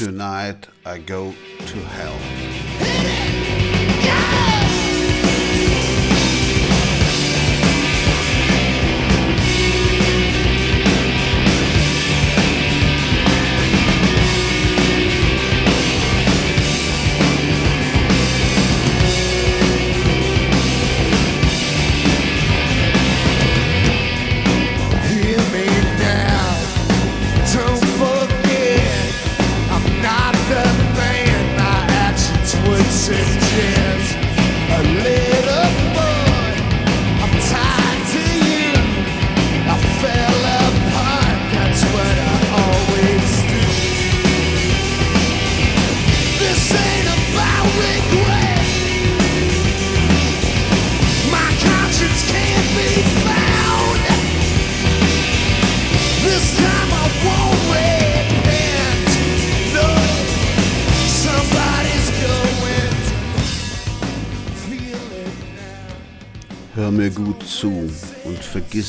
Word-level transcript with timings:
Tonight 0.00 0.66
I 0.86 0.96
Go 0.96 1.34
to 1.58 1.76
Hell. 1.76 3.29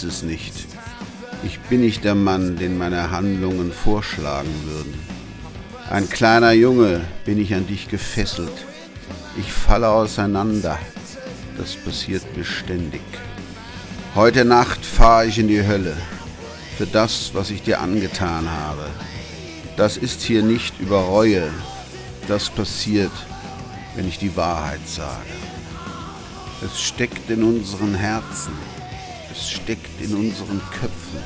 Vergiss 0.02 0.04
es 0.04 0.24
nicht. 0.24 0.54
Ich 1.44 1.60
bin 1.60 1.82
nicht 1.82 2.04
der 2.04 2.16
Mann, 2.16 2.58
den 2.58 2.78
meine 2.78 3.12
Handlungen 3.12 3.72
vorschlagen 3.72 4.54
würden. 4.66 4.94
Ein 5.90 6.10
kleiner 6.10 6.52
Junge 6.52 7.02
bin 7.26 7.40
ich 7.40 7.54
an 7.54 7.68
dich 7.68 7.88
gefesselt. 7.90 8.54
Ich 9.38 9.52
falle 9.52 9.90
auseinander. 9.90 10.78
Das 11.58 11.76
passiert 11.76 12.24
mir 12.36 12.46
ständig. 12.46 13.02
Heute 14.16 14.46
Nacht 14.46 14.86
fahre 14.86 15.26
ich 15.26 15.40
in 15.40 15.48
die 15.48 15.66
Hölle 15.66 15.96
für 16.78 16.86
das, 16.86 17.32
was 17.34 17.50
ich 17.50 17.62
dir 17.64 17.80
angetan 17.80 18.50
habe. 18.50 18.88
Das 19.78 19.98
ist 19.98 20.22
hier 20.22 20.44
nicht 20.44 20.80
über 20.80 21.00
Reue. 21.00 21.50
Das 22.28 22.50
passiert, 22.50 23.12
wenn 23.96 24.08
ich 24.08 24.20
die 24.20 24.36
Wahrheit 24.36 24.88
sage. 24.88 25.36
Es 26.64 26.80
steckt 26.80 27.30
in 27.30 27.44
unseren 27.44 27.96
Herzen. 27.96 28.54
Es 29.32 29.50
steckt 29.50 30.02
in 30.02 30.14
unseren 30.14 30.62
Köpfen. 30.72 31.24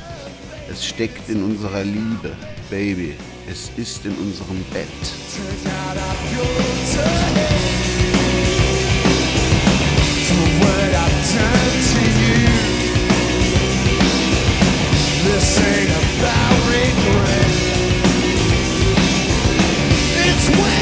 Es 0.70 0.86
steckt 0.86 1.28
in 1.28 1.42
unserer 1.42 1.82
Liebe. 1.82 2.36
Baby, 2.70 3.16
es 3.50 3.70
ist 3.76 4.04
in 4.04 4.12
unserem 4.12 4.62
Bett. 4.72 4.86
This 15.24 15.58
ain't 15.58 15.90
about 15.90 16.56
regret. 16.70 17.56
It's 20.28 20.75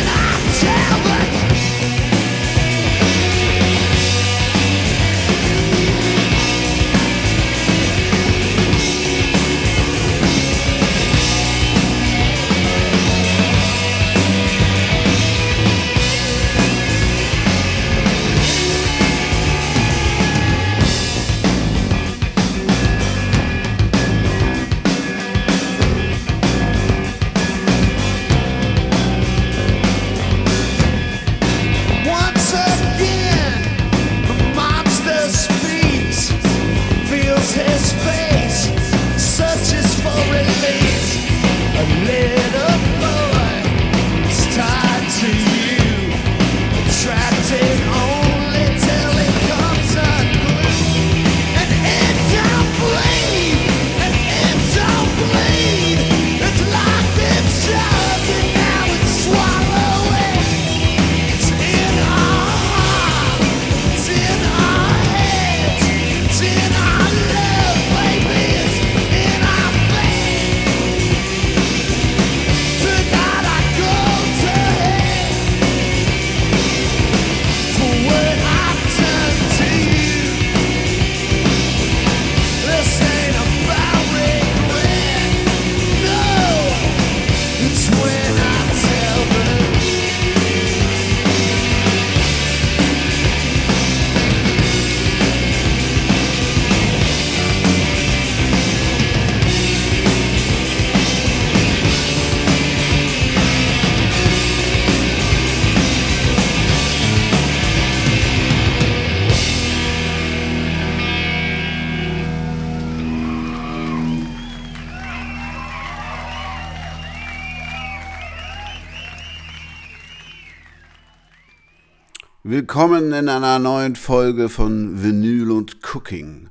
Willkommen 122.74 123.12
in 123.12 123.28
einer 123.28 123.60
neuen 123.60 123.94
Folge 123.94 124.48
von 124.48 125.00
Vinyl 125.00 125.52
und 125.52 125.76
Cooking. 125.84 126.50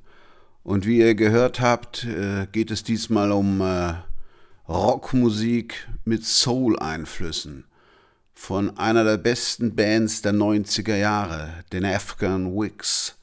Und 0.64 0.88
wie 0.88 1.00
ihr 1.00 1.16
gehört 1.16 1.60
habt, 1.60 2.06
äh, 2.06 2.48
geht 2.50 2.72
es 2.72 2.82
diesmal 2.82 3.34
um 3.34 3.60
äh, 3.60 3.96
Rockmusik 4.70 5.86
mit 6.06 6.24
Soul-Einflüssen 6.24 7.66
von 8.34 8.78
einer 8.78 9.04
der 9.04 9.18
besten 9.18 9.76
Bands 9.76 10.22
der 10.22 10.32
90er 10.32 10.96
Jahre, 10.96 11.56
den 11.74 11.84
Afghan 11.84 12.56
Wigs, 12.56 13.18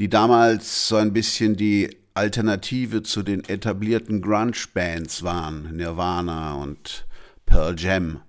die 0.00 0.08
damals 0.08 0.88
so 0.88 0.96
ein 0.96 1.12
bisschen 1.12 1.54
die 1.54 1.96
Alternative 2.14 3.04
zu 3.04 3.22
den 3.22 3.44
etablierten 3.44 4.20
Grunge-Bands 4.20 5.22
waren, 5.22 5.76
Nirvana 5.76 6.54
und 6.54 7.06
Pearl 7.46 7.78
Jam 7.78 8.22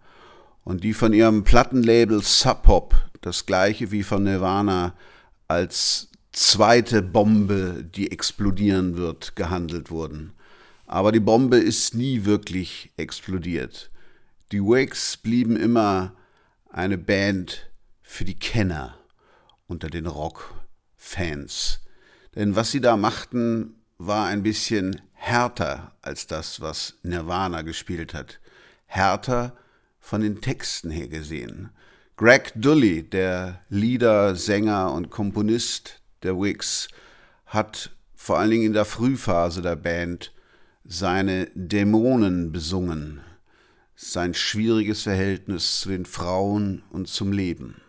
und 0.65 0.83
die 0.83 0.93
von 0.93 1.13
ihrem 1.13 1.45
Plattenlabel 1.45 2.21
Sub 2.21 2.63
Pop, 2.63 2.95
das 3.21 3.45
gleiche 3.45 3.91
wie 3.91 4.03
von 4.03 4.23
Nirvana, 4.23 4.93
als 5.47 6.09
zweite 6.33 7.01
Bombe, 7.01 7.85
die 7.95 8.11
explodieren 8.11 8.97
wird, 8.97 9.37
gehandelt 9.37 9.89
wurden. 9.89 10.33
Aber 10.87 11.11
die 11.11 11.19
Bombe 11.21 11.57
ist 11.57 11.95
nie 11.95 12.25
wirklich 12.25 12.91
explodiert. 12.97 13.89
Die 14.51 14.59
Wakes 14.59 15.17
blieben 15.17 15.55
immer 15.55 16.13
eine 16.69 16.97
Band 16.97 17.69
für 18.01 18.25
die 18.25 18.37
Kenner 18.37 18.97
unter 19.67 19.89
den 19.89 20.07
Rockfans. 20.07 21.79
Denn 22.35 22.55
was 22.55 22.71
sie 22.71 22.81
da 22.81 22.97
machten, 22.97 23.75
war 23.97 24.25
ein 24.27 24.43
bisschen 24.43 25.01
härter 25.13 25.93
als 26.01 26.27
das, 26.27 26.59
was 26.59 26.95
Nirvana 27.03 27.61
gespielt 27.61 28.13
hat. 28.13 28.39
Härter, 28.87 29.55
von 30.05 30.21
den 30.21 30.39
Texten 30.39 30.91
her 30.91 31.07
gesehen. 31.07 31.71
Greg 32.15 32.51
Dully, 32.53 33.01
der 33.01 33.61
Lieder, 33.69 34.35
Sänger 34.35 34.93
und 34.93 35.09
Komponist 35.09 35.99
der 36.21 36.39
Wigs, 36.39 36.89
hat 37.47 37.89
vor 38.13 38.37
allen 38.37 38.51
Dingen 38.51 38.65
in 38.67 38.73
der 38.73 38.85
Frühphase 38.85 39.63
der 39.63 39.75
Band 39.75 40.31
seine 40.83 41.47
Dämonen 41.55 42.51
besungen, 42.51 43.21
sein 43.95 44.35
schwieriges 44.35 45.01
Verhältnis 45.01 45.79
zu 45.79 45.89
den 45.89 46.05
Frauen 46.05 46.83
und 46.91 47.07
zum 47.07 47.31
Leben. 47.31 47.81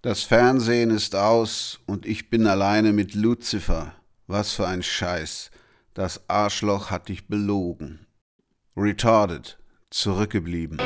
Das 0.00 0.22
Fernsehen 0.22 0.90
ist 0.90 1.16
aus 1.16 1.80
und 1.86 2.06
ich 2.06 2.30
bin 2.30 2.46
alleine 2.46 2.92
mit 2.92 3.14
Lucifer. 3.14 3.96
Was 4.28 4.52
für 4.52 4.68
ein 4.68 4.84
Scheiß. 4.84 5.50
Das 5.92 6.30
Arschloch 6.30 6.90
hat 6.90 7.08
dich 7.08 7.26
belogen. 7.26 8.06
Retarded, 8.76 9.58
zurückgeblieben. 9.94 10.78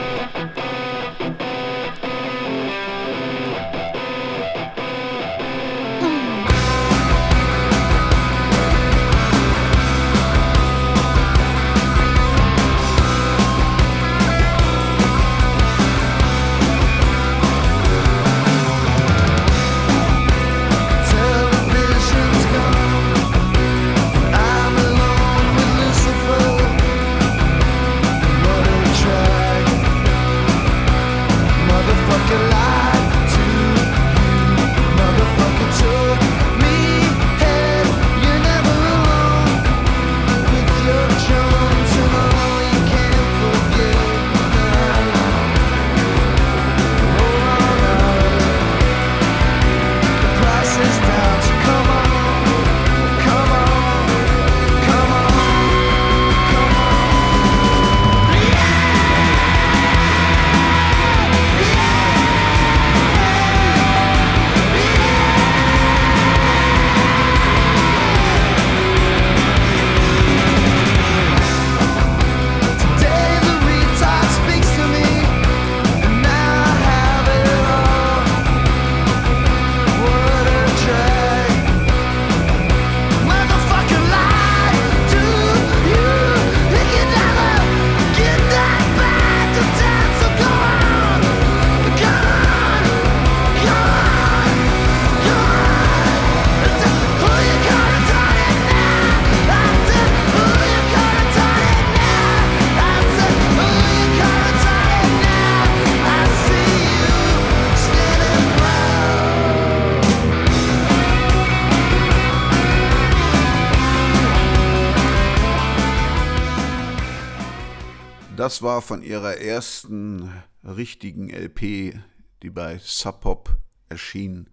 Das 118.59 118.65
war 118.65 118.83
von 118.83 119.05
ihrer 119.05 119.37
ersten 119.37 120.33
richtigen 120.65 121.31
LP, 121.31 121.95
die 122.43 122.51
bei 122.51 122.81
Sub 122.83 123.21
Pop 123.21 123.57
erschien, 123.89 124.51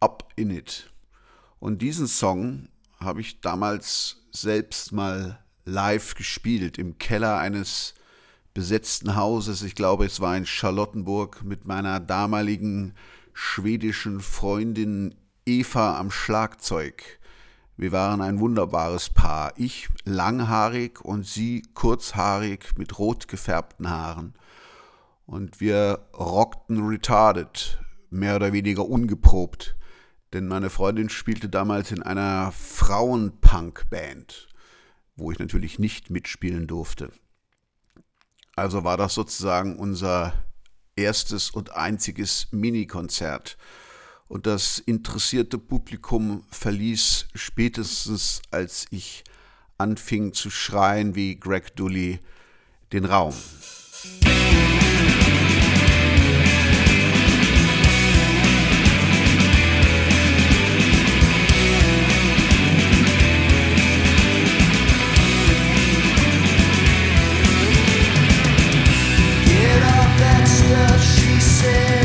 Up 0.00 0.30
in 0.36 0.50
It. 0.50 0.92
Und 1.58 1.80
diesen 1.80 2.08
Song 2.08 2.68
habe 3.00 3.22
ich 3.22 3.40
damals 3.40 4.18
selbst 4.32 4.92
mal 4.92 5.42
live 5.64 6.14
gespielt 6.14 6.76
im 6.76 6.98
Keller 6.98 7.38
eines 7.38 7.94
besetzten 8.52 9.16
Hauses. 9.16 9.62
Ich 9.62 9.74
glaube, 9.74 10.04
es 10.04 10.20
war 10.20 10.36
in 10.36 10.44
Charlottenburg 10.44 11.42
mit 11.42 11.66
meiner 11.66 12.00
damaligen 12.00 12.92
schwedischen 13.32 14.20
Freundin 14.20 15.14
Eva 15.46 15.98
am 15.98 16.10
Schlagzeug. 16.10 17.18
Wir 17.78 17.92
waren 17.92 18.22
ein 18.22 18.40
wunderbares 18.40 19.10
Paar. 19.10 19.52
Ich 19.56 19.88
langhaarig 20.04 21.04
und 21.04 21.26
sie 21.26 21.62
kurzhaarig 21.74 22.78
mit 22.78 22.98
rot 22.98 23.28
gefärbten 23.28 23.90
Haaren. 23.90 24.34
Und 25.26 25.60
wir 25.60 26.06
rockten 26.14 26.86
retarded, 26.86 27.78
mehr 28.08 28.36
oder 28.36 28.54
weniger 28.54 28.88
ungeprobt. 28.88 29.76
Denn 30.32 30.48
meine 30.48 30.70
Freundin 30.70 31.10
spielte 31.10 31.50
damals 31.50 31.92
in 31.92 32.02
einer 32.02 32.50
Frauenpunk-Band, 32.52 34.48
wo 35.16 35.30
ich 35.30 35.38
natürlich 35.38 35.78
nicht 35.78 36.08
mitspielen 36.08 36.66
durfte. 36.66 37.10
Also 38.54 38.84
war 38.84 38.96
das 38.96 39.12
sozusagen 39.14 39.78
unser 39.78 40.32
erstes 40.96 41.50
und 41.50 41.76
einziges 41.76 42.48
Minikonzert. 42.52 43.58
Und 44.28 44.46
das 44.46 44.80
interessierte 44.80 45.56
Publikum 45.56 46.42
verließ 46.50 47.28
spätestens, 47.34 48.42
als 48.50 48.86
ich 48.90 49.22
anfing 49.78 50.32
zu 50.32 50.50
schreien 50.50 51.14
wie 51.14 51.38
Greg 51.38 51.76
Dully, 51.76 52.18
den 52.92 53.04
Raum. 53.04 53.34
Get 69.44 69.82
off 69.82 70.18
that 70.18 70.46
stuff, 70.48 71.02
she 71.02 71.40
said, 71.40 71.95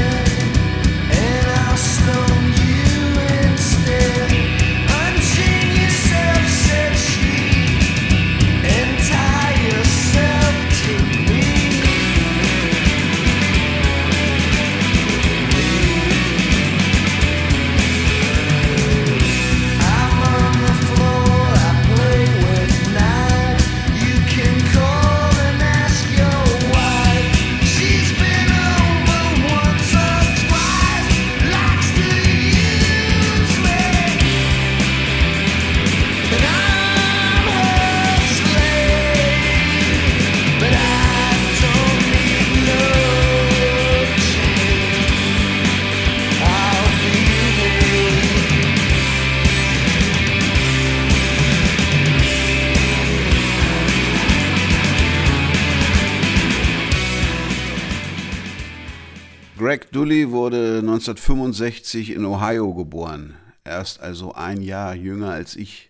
1965 61.02 62.12
in 62.12 62.26
Ohio 62.26 62.76
geboren. 62.76 63.36
Er 63.64 63.82
ist 63.82 64.00
also 64.02 64.34
ein 64.34 64.62
Jahr 64.62 64.94
jünger 64.94 65.32
als 65.32 65.56
ich. 65.56 65.90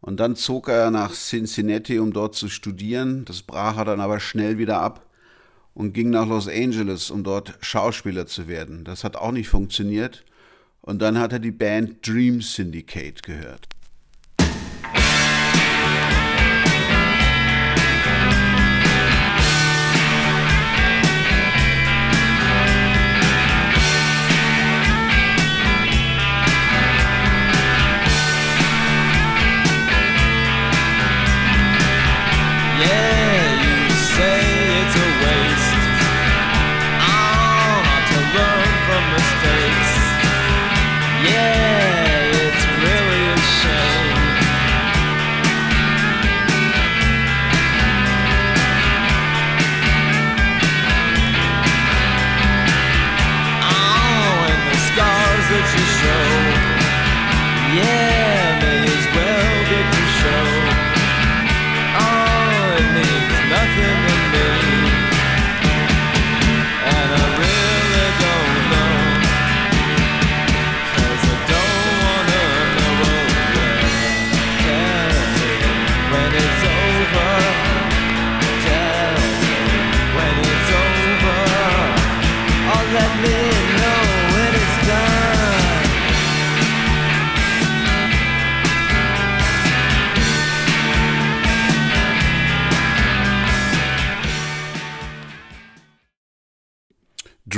Und 0.00 0.20
dann 0.20 0.36
zog 0.36 0.68
er 0.68 0.92
nach 0.92 1.12
Cincinnati, 1.12 1.98
um 1.98 2.12
dort 2.12 2.36
zu 2.36 2.48
studieren. 2.48 3.24
Das 3.24 3.42
brach 3.42 3.76
er 3.76 3.84
dann 3.84 4.00
aber 4.00 4.20
schnell 4.20 4.56
wieder 4.56 4.80
ab 4.80 5.04
und 5.74 5.94
ging 5.94 6.10
nach 6.10 6.28
Los 6.28 6.46
Angeles, 6.46 7.10
um 7.10 7.24
dort 7.24 7.58
Schauspieler 7.60 8.26
zu 8.26 8.46
werden. 8.46 8.84
Das 8.84 9.02
hat 9.02 9.16
auch 9.16 9.32
nicht 9.32 9.48
funktioniert. 9.48 10.24
Und 10.80 11.02
dann 11.02 11.18
hat 11.18 11.32
er 11.32 11.40
die 11.40 11.50
Band 11.50 12.06
Dream 12.06 12.40
Syndicate 12.40 13.24
gehört. 13.24 13.68
Yeah, 41.30 41.69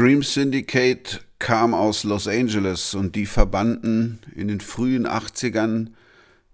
Dream 0.03 0.25
Syndicate 0.25 1.21
kam 1.39 1.75
aus 1.75 2.03
Los 2.03 2.27
Angeles 2.27 2.93
und 2.97 3.15
die 3.15 3.25
verbanden 3.25 4.19
in 4.35 4.49
den 4.49 4.61
frühen 4.61 5.07
80ern 5.07 5.93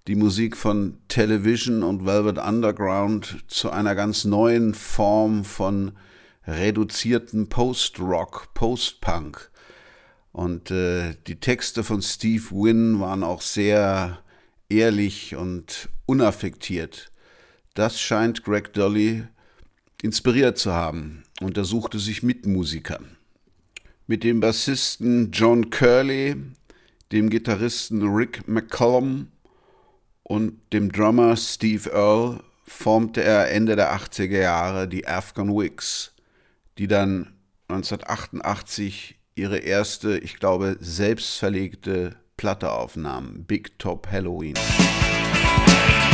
die 0.06 0.16
Musik 0.16 0.54
von 0.54 0.98
Television 1.08 1.82
und 1.82 2.04
Velvet 2.04 2.36
Underground 2.36 3.42
zu 3.46 3.70
einer 3.70 3.94
ganz 3.94 4.26
neuen 4.26 4.74
Form 4.74 5.46
von 5.46 5.92
reduzierten 6.46 7.48
Post-Rock, 7.48 8.52
Post-Punk. 8.52 9.50
Und 10.32 10.70
äh, 10.70 11.14
die 11.26 11.40
Texte 11.40 11.84
von 11.84 12.02
Steve 12.02 12.50
Wynn 12.50 13.00
waren 13.00 13.22
auch 13.22 13.40
sehr 13.40 14.18
ehrlich 14.68 15.36
und 15.36 15.88
unaffektiert. 16.04 17.10
Das 17.72 17.98
scheint 17.98 18.44
Greg 18.44 18.74
Dolly 18.74 19.24
inspiriert 20.02 20.58
zu 20.58 20.74
haben 20.74 21.22
und 21.40 21.56
er 21.56 21.64
suchte 21.64 21.98
sich 21.98 22.22
Mitmusiker. 22.22 23.00
Mit 24.10 24.24
dem 24.24 24.40
Bassisten 24.40 25.32
John 25.32 25.68
Curley, 25.68 26.34
dem 27.12 27.28
Gitarristen 27.28 28.02
Rick 28.08 28.48
McCollum 28.48 29.28
und 30.22 30.62
dem 30.72 30.90
Drummer 30.90 31.36
Steve 31.36 31.90
Earle 31.92 32.40
formte 32.66 33.22
er 33.22 33.50
Ende 33.50 33.76
der 33.76 33.94
80er 33.94 34.40
Jahre 34.40 34.88
die 34.88 35.06
Afghan 35.06 35.50
Wigs, 35.50 36.14
die 36.78 36.86
dann 36.86 37.34
1988 37.68 39.18
ihre 39.34 39.58
erste, 39.58 40.16
ich 40.16 40.38
glaube, 40.38 40.78
selbstverlegte 40.80 42.16
Platte 42.38 42.72
aufnahmen, 42.72 43.44
Big 43.44 43.78
Top 43.78 44.10
Halloween. 44.10 44.54
Ja, 44.54 46.07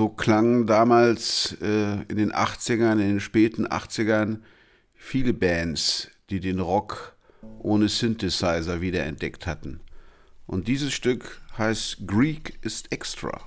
so 0.00 0.08
klangen 0.08 0.66
damals 0.66 1.58
äh, 1.60 2.04
in 2.08 2.16
den 2.16 2.32
80ern, 2.32 2.92
in 2.92 3.00
den 3.00 3.20
späten 3.20 3.66
80ern 3.66 4.38
viele 4.94 5.34
Bands, 5.34 6.08
die 6.30 6.40
den 6.40 6.58
Rock 6.58 7.14
ohne 7.58 7.86
Synthesizer 7.90 8.80
wiederentdeckt 8.80 9.46
hatten. 9.46 9.80
Und 10.46 10.68
dieses 10.68 10.94
Stück 10.94 11.42
heißt 11.58 12.06
Greek 12.06 12.58
ist 12.62 12.90
Extra. 12.92 13.42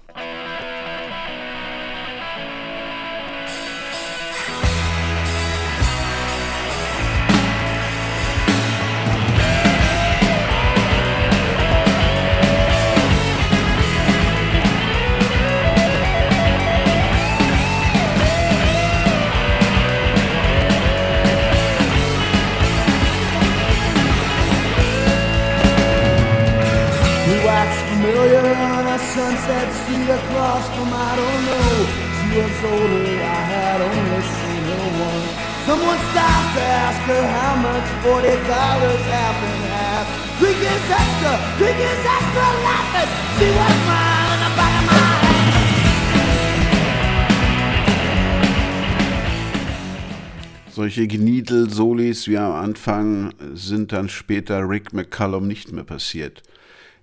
Solche 50.84 51.08
Gniedel-Solis 51.08 52.28
wie 52.28 52.38
am 52.38 52.52
Anfang 52.52 53.34
sind 53.54 53.94
dann 53.94 54.10
später 54.10 54.68
Rick 54.68 54.92
McCallum 54.92 55.48
nicht 55.48 55.72
mehr 55.72 55.86
passiert. 55.86 56.44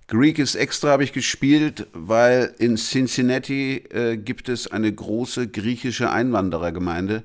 Greek 0.05 0.37
ist 0.37 0.53
extra 0.53 0.89
habe 0.89 1.03
ich 1.03 1.13
gespielt, 1.13 1.87
weil 1.91 2.53
in 2.59 2.75
Cincinnati 2.75 3.77
äh, 3.89 4.17
gibt 4.17 4.49
es 4.49 4.71
eine 4.71 4.93
große 4.93 5.47
griechische 5.47 6.11
Einwanderergemeinde. 6.11 7.23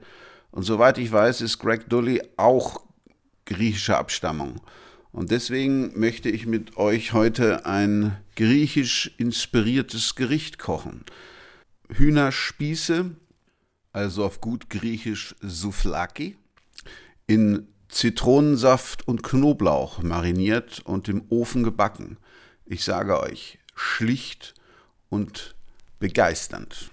Und 0.51 0.63
soweit 0.63 0.97
ich 0.97 1.13
weiß, 1.13 1.43
ist 1.43 1.59
Greg 1.59 1.91
Dully 1.91 2.23
auch 2.39 2.87
griechischer 3.45 3.99
Abstammung. 3.99 4.63
Und 5.13 5.33
deswegen 5.33 5.93
möchte 6.01 6.31
ich 6.31 6.47
mit 6.47 6.79
euch 6.79 7.13
heute 7.13 7.67
ein 7.67 8.17
griechisch 8.35 9.11
inspiriertes 9.19 10.15
Gericht 10.15 10.59
kochen. 10.59 11.05
Hühnerspieße, 11.91 13.11
also 13.93 14.25
auf 14.25 14.41
gut 14.41 14.71
griechisch 14.71 15.35
Souflaki, 15.43 16.39
in 17.27 17.69
Zitronensaft 17.89 19.07
und 19.07 19.23
Knoblauch 19.23 20.03
mariniert 20.03 20.81
und 20.85 21.09
im 21.09 21.25
Ofen 21.31 21.63
gebacken. 21.63 22.19
Ich 22.65 22.85
sage 22.85 23.21
euch, 23.21 23.59
schlicht 23.75 24.55
und 25.09 25.55
begeisternd. 25.99 26.91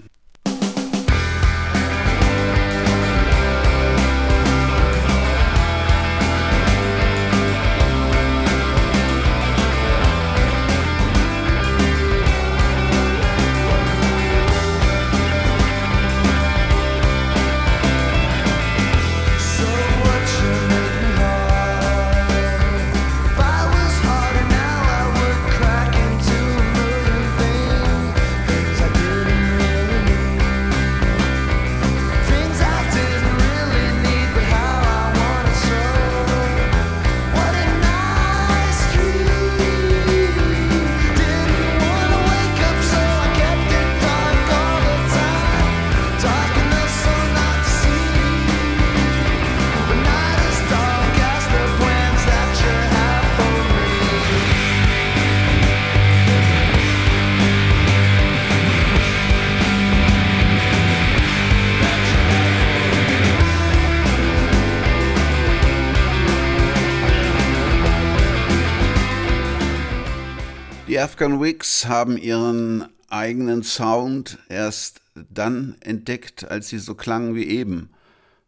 Afghan 71.04 71.42
Wigs 71.42 71.86
haben 71.86 72.16
ihren 72.16 72.88
eigenen 73.10 73.62
Sound 73.62 74.40
erst 74.48 75.02
dann 75.16 75.76
entdeckt, 75.82 76.50
als 76.50 76.70
sie 76.70 76.80
so 76.80 76.96
klangen 76.96 77.36
wie 77.36 77.44
eben 77.44 77.90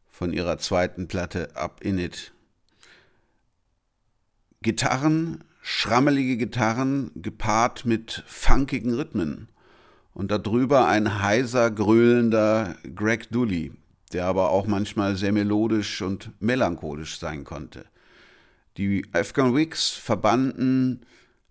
von 0.08 0.32
ihrer 0.32 0.58
zweiten 0.58 1.10
Platte 1.10 1.54
Up 1.58 1.82
In 1.82 2.00
It. 2.00 2.32
Gitarren, 4.62 5.44
schrammelige 5.62 6.38
Gitarren 6.38 7.12
gepaart 7.16 7.84
mit 7.84 8.24
funkigen 8.26 8.94
Rhythmen 8.94 9.50
und 10.14 10.32
darüber 10.32 10.88
ein 10.88 11.22
heiser, 11.22 11.70
gröhlender 11.72 12.78
Greg 12.96 13.30
Dooley, 13.32 13.74
der 14.14 14.28
aber 14.28 14.52
auch 14.52 14.66
manchmal 14.66 15.18
sehr 15.18 15.34
melodisch 15.34 16.02
und 16.02 16.32
melancholisch 16.40 17.20
sein 17.20 17.44
konnte. 17.44 17.84
Die 18.78 19.06
Afghan 19.12 19.54
Wigs 19.54 19.90
verbanden 19.90 21.06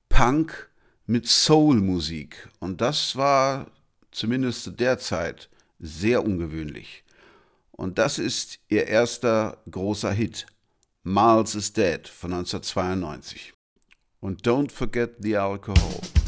Punk 0.09 0.71
mit 1.07 1.29
Soul-Musik 1.29 2.49
und 2.61 2.81
das 2.81 3.17
war 3.17 3.71
zumindest 4.11 4.65
zu 4.65 4.71
der 4.71 4.99
Zeit 4.99 5.51
sehr 5.79 6.25
ungewöhnlich. 6.25 7.05
Und 7.73 7.99
das 7.99 8.19
ist 8.19 8.61
ihr 8.69 8.87
erster 8.87 9.59
großer 9.71 10.13
Hit, 10.13 10.47
Miles 11.03 11.55
is 11.55 11.73
Dead 11.73 12.09
von 12.09 12.33
1992. 12.33 13.53
Und 14.21 14.47
Don't 14.47 14.71
Forget 14.71 15.17
the 15.21 15.37
Alcohol. 15.37 16.24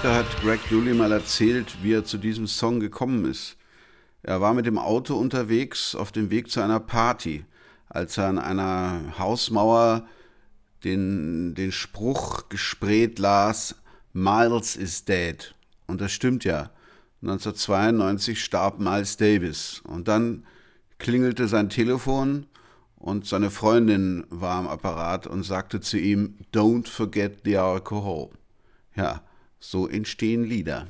Später 0.00 0.14
hat 0.14 0.40
Greg 0.40 0.60
Dooley 0.70 0.94
mal 0.94 1.12
erzählt, 1.12 1.76
wie 1.82 1.92
er 1.92 2.06
zu 2.06 2.16
diesem 2.16 2.46
Song 2.46 2.80
gekommen 2.80 3.26
ist. 3.26 3.58
Er 4.22 4.40
war 4.40 4.54
mit 4.54 4.64
dem 4.64 4.78
Auto 4.78 5.14
unterwegs 5.14 5.94
auf 5.94 6.10
dem 6.10 6.30
Weg 6.30 6.50
zu 6.50 6.62
einer 6.62 6.80
Party, 6.80 7.44
als 7.86 8.16
er 8.16 8.28
an 8.28 8.38
einer 8.38 9.18
Hausmauer 9.18 10.06
den, 10.84 11.54
den 11.54 11.70
Spruch 11.70 12.48
gespräht 12.48 13.18
las, 13.18 13.74
Miles 14.14 14.74
is 14.74 15.04
dead. 15.04 15.54
Und 15.86 16.00
das 16.00 16.12
stimmt 16.12 16.44
ja. 16.44 16.70
1992 17.20 18.42
starb 18.42 18.78
Miles 18.78 19.18
Davis. 19.18 19.82
Und 19.84 20.08
dann 20.08 20.46
klingelte 20.98 21.46
sein 21.46 21.68
Telefon 21.68 22.46
und 22.96 23.26
seine 23.26 23.50
Freundin 23.50 24.24
war 24.30 24.56
am 24.56 24.66
Apparat 24.66 25.26
und 25.26 25.42
sagte 25.42 25.82
zu 25.82 25.98
ihm, 25.98 26.38
Don't 26.54 26.88
forget 26.88 27.40
the 27.44 27.58
alcohol. 27.58 28.30
Ja, 28.96 29.20
so 29.60 29.86
entstehen 29.86 30.44
Lieder. 30.44 30.88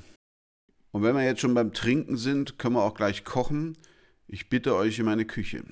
Und 0.93 1.03
wenn 1.03 1.17
wir 1.17 1.25
jetzt 1.25 1.41
schon 1.41 1.55
beim 1.55 1.73
Trinken 1.73 2.17
sind, 2.17 2.59
können 2.59 2.77
wir 2.77 2.83
auch 2.83 2.95
gleich 2.95 3.25
kochen. 3.25 3.77
Ich 4.29 4.49
bitte 4.49 4.75
euch 4.75 4.99
in 4.99 5.05
meine 5.05 5.25
Küche. 5.25 5.63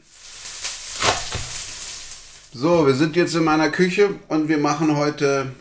So, 2.53 2.87
wir 2.87 2.95
sind 2.95 3.15
jetzt 3.15 3.35
in 3.35 3.45
meiner 3.45 3.71
Küche 3.71 4.11
und 4.29 4.49
wir 4.49 4.59
machen 4.59 4.97
heute 4.97 5.53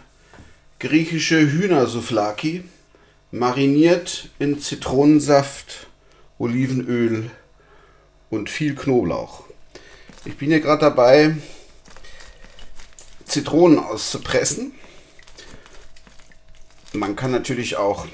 griechische 0.80 1.52
Hühnersouflaki, 1.52 2.64
mariniert 3.32 4.30
in 4.40 4.60
Zitronensaft, 4.60 5.88
Olivenöl 6.40 7.30
und 8.30 8.50
viel 8.50 8.74
Knoblauch. 8.76 9.44
Ich 10.26 10.38
bin 10.38 10.50
hier 10.50 10.60
gerade 10.60 10.82
dabei, 10.82 11.36
Zitronen 13.26 13.80
auszupressen. 13.80 14.72
Man 16.98 17.16
kann 17.16 17.32
natürlich 17.32 17.76
auch 17.76 18.08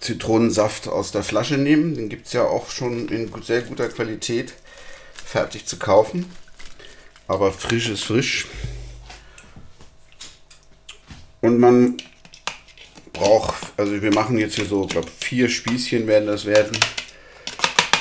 Zitronensaft 0.00 0.88
aus 0.88 1.12
der 1.12 1.22
Flasche 1.22 1.58
nehmen. 1.58 1.94
Den 1.94 2.08
gibt 2.08 2.26
es 2.26 2.32
ja 2.32 2.42
auch 2.42 2.70
schon 2.70 3.08
in 3.08 3.30
sehr 3.42 3.62
guter 3.62 3.88
Qualität 3.88 4.52
fertig 5.14 5.66
zu 5.66 5.78
kaufen. 5.78 6.30
Aber 7.28 7.52
frisch 7.52 7.88
ist 7.88 8.04
frisch. 8.04 8.46
Und 11.40 11.60
man 11.60 11.96
braucht, 13.12 13.54
also 13.76 14.02
wir 14.02 14.12
machen 14.12 14.38
jetzt 14.38 14.56
hier 14.56 14.66
so, 14.66 14.84
ich 14.84 14.90
glaube 14.90 15.10
vier 15.20 15.48
Spießchen 15.48 16.06
werden 16.08 16.26
das 16.26 16.44
werden. 16.46 16.76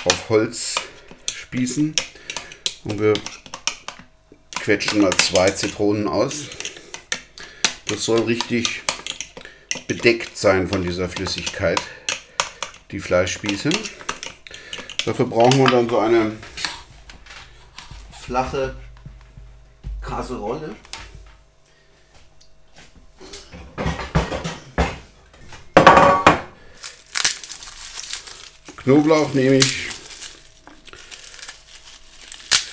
Auf 0.05 0.29
Holz 0.29 0.75
Spießen 1.31 1.93
und 2.85 2.99
wir 2.99 3.13
quetschen 4.59 5.01
mal 5.01 5.15
zwei 5.17 5.51
Zitronen 5.51 6.07
aus. 6.07 6.45
Das 7.87 8.05
soll 8.05 8.21
richtig 8.21 8.81
bedeckt 9.93 10.37
sein 10.37 10.69
von 10.69 10.83
dieser 10.83 11.09
Flüssigkeit, 11.09 11.81
die 12.91 12.99
Fleischspieße. 13.01 13.69
Dafür 15.05 15.25
brauchen 15.25 15.57
wir 15.57 15.69
dann 15.69 15.89
so 15.89 15.99
eine 15.99 16.31
flache 18.21 18.77
Kasserolle. 19.99 20.77
Knoblauch 28.77 29.33
nehme 29.33 29.57
ich 29.57 29.89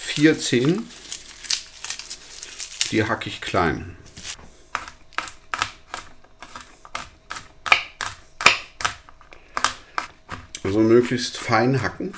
vier 0.05 0.39
Zehen. 0.39 0.89
Die 2.93 3.03
hacke 3.03 3.29
ich 3.29 3.41
klein. 3.41 3.98
Also 10.69 10.81
möglichst 10.81 11.39
fein 11.39 11.81
hacken. 11.81 12.13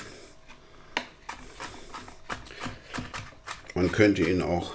Man 3.75 3.93
könnte 3.93 4.23
ihn 4.29 4.41
auch 4.41 4.73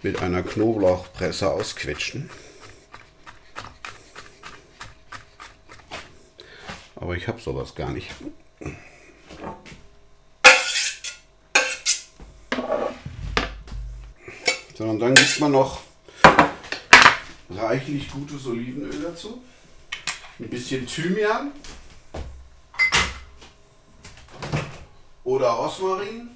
mit 0.00 0.22
einer 0.22 0.42
Knoblauchpresse 0.42 1.50
ausquetschen. 1.50 2.30
Aber 6.94 7.14
ich 7.14 7.28
habe 7.28 7.38
sowas 7.38 7.74
gar 7.74 7.90
nicht. 7.90 8.10
So, 14.74 14.84
und 14.84 15.00
dann 15.00 15.14
gibt 15.14 15.38
man 15.40 15.52
noch 15.52 15.82
reichlich 17.50 18.10
gutes 18.10 18.46
Olivenöl 18.46 19.02
dazu. 19.02 19.44
Ein 20.38 20.48
bisschen 20.48 20.86
Thymian. 20.86 21.52
Oder 25.26 25.48
Rosmarin. 25.48 26.30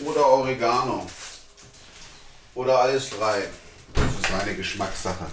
Oder 0.00 0.26
Oregano. 0.26 1.06
Oder 2.54 2.78
alles 2.80 3.08
drei. 3.08 3.48
Das 3.94 4.04
ist 4.04 4.42
eine 4.42 4.54
Geschmackssache. 4.54 5.26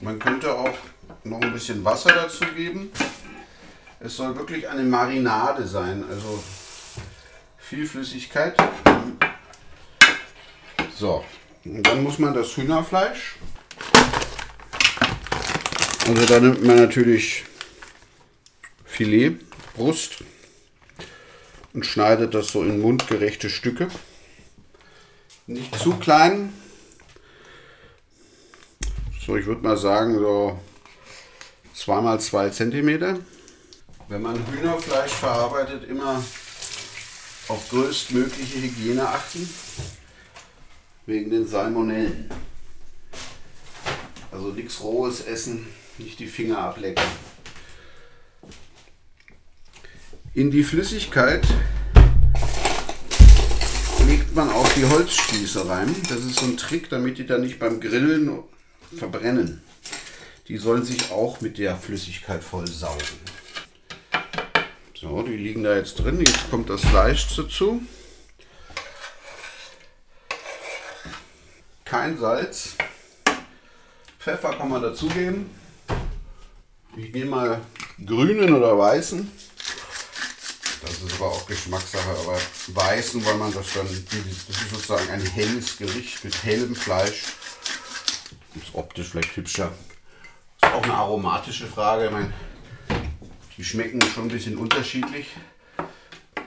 Man 0.00 0.18
könnte 0.18 0.54
auch 0.54 0.76
noch 1.24 1.40
ein 1.40 1.54
bisschen 1.54 1.82
Wasser 1.82 2.12
dazu 2.12 2.44
geben. 2.54 2.92
Es 3.98 4.14
soll 4.14 4.36
wirklich 4.36 4.68
eine 4.68 4.82
Marinade 4.82 5.66
sein, 5.66 6.04
also 6.10 6.44
viel 7.56 7.86
Flüssigkeit. 7.86 8.54
So, 10.98 11.24
und 11.64 11.82
dann 11.82 12.02
muss 12.02 12.18
man 12.18 12.34
das 12.34 12.54
Hühnerfleisch. 12.58 13.36
Also 16.06 16.26
da 16.26 16.40
nimmt 16.40 16.62
man 16.62 16.76
natürlich 16.76 17.46
Filet, 18.94 19.36
Brust 19.74 20.24
und 21.72 21.84
schneidet 21.84 22.34
das 22.34 22.52
so 22.52 22.62
in 22.62 22.80
mundgerechte 22.80 23.50
Stücke. 23.50 23.88
Nicht 25.46 25.76
zu 25.78 25.94
klein, 25.96 26.52
so, 29.24 29.38
ich 29.38 29.46
würde 29.46 29.62
mal 29.62 29.78
sagen, 29.78 30.18
so 30.18 30.60
2 31.72 32.00
mal 32.02 32.20
2 32.20 32.50
cm. 32.50 33.24
Wenn 34.08 34.20
man 34.20 34.36
Hühnerfleisch 34.46 35.12
verarbeitet, 35.12 35.88
immer 35.88 36.22
auf 37.48 37.68
größtmögliche 37.70 38.60
Hygiene 38.60 39.08
achten. 39.08 39.48
Wegen 41.06 41.30
den 41.30 41.48
Salmonellen. 41.48 42.28
Also 44.30 44.48
nichts 44.48 44.82
Rohes 44.82 45.22
essen, 45.24 45.66
nicht 45.96 46.18
die 46.18 46.26
Finger 46.26 46.58
ablecken. 46.58 47.02
In 50.36 50.50
die 50.50 50.64
Flüssigkeit 50.64 51.46
legt 54.04 54.34
man 54.34 54.50
auch 54.50 54.68
die 54.72 54.84
Holzspieße 54.84 55.68
rein. 55.68 55.94
Das 56.08 56.18
ist 56.18 56.40
so 56.40 56.46
ein 56.46 56.56
Trick, 56.56 56.88
damit 56.88 57.18
die 57.18 57.26
dann 57.26 57.42
nicht 57.42 57.60
beim 57.60 57.78
Grillen 57.78 58.42
verbrennen. 58.96 59.62
Die 60.48 60.56
sollen 60.56 60.82
sich 60.82 61.12
auch 61.12 61.40
mit 61.40 61.56
der 61.58 61.76
Flüssigkeit 61.76 62.42
voll 62.42 62.66
saugen. 62.66 63.04
So, 65.00 65.22
die 65.22 65.36
liegen 65.36 65.62
da 65.62 65.76
jetzt 65.76 66.00
drin. 66.00 66.18
Jetzt 66.18 66.50
kommt 66.50 66.68
das 66.68 66.80
Fleisch 66.80 67.28
dazu. 67.36 67.80
Kein 71.84 72.18
Salz. 72.18 72.74
Pfeffer 74.18 74.54
kann 74.54 74.68
man 74.68 74.82
dazugeben. 74.82 75.48
Ich 76.96 77.12
nehme 77.12 77.30
mal 77.30 77.60
grünen 78.04 78.52
oder 78.52 78.76
weißen. 78.76 79.30
Das 80.86 81.00
ist 81.00 81.14
aber 81.16 81.30
auch 81.30 81.46
Geschmackssache, 81.46 82.10
aber 82.10 82.38
weißen, 82.68 83.24
weil 83.24 83.36
man 83.36 83.52
das 83.54 83.72
dann, 83.72 83.86
das 83.86 83.94
ist 83.94 84.70
sozusagen 84.70 85.08
ein 85.10 85.24
helles 85.24 85.78
Gericht 85.78 86.22
mit 86.24 86.42
hellem 86.44 86.74
Fleisch. 86.74 87.24
Ist 88.54 88.74
optisch 88.74 89.08
vielleicht 89.08 89.34
hübscher. 89.36 89.72
Ist 90.62 90.72
auch 90.72 90.82
eine 90.82 90.94
aromatische 90.94 91.66
Frage. 91.66 92.06
Ich 92.06 92.10
meine, 92.10 92.32
die 93.56 93.64
schmecken 93.64 94.02
schon 94.02 94.24
ein 94.24 94.28
bisschen 94.28 94.58
unterschiedlich. 94.58 95.28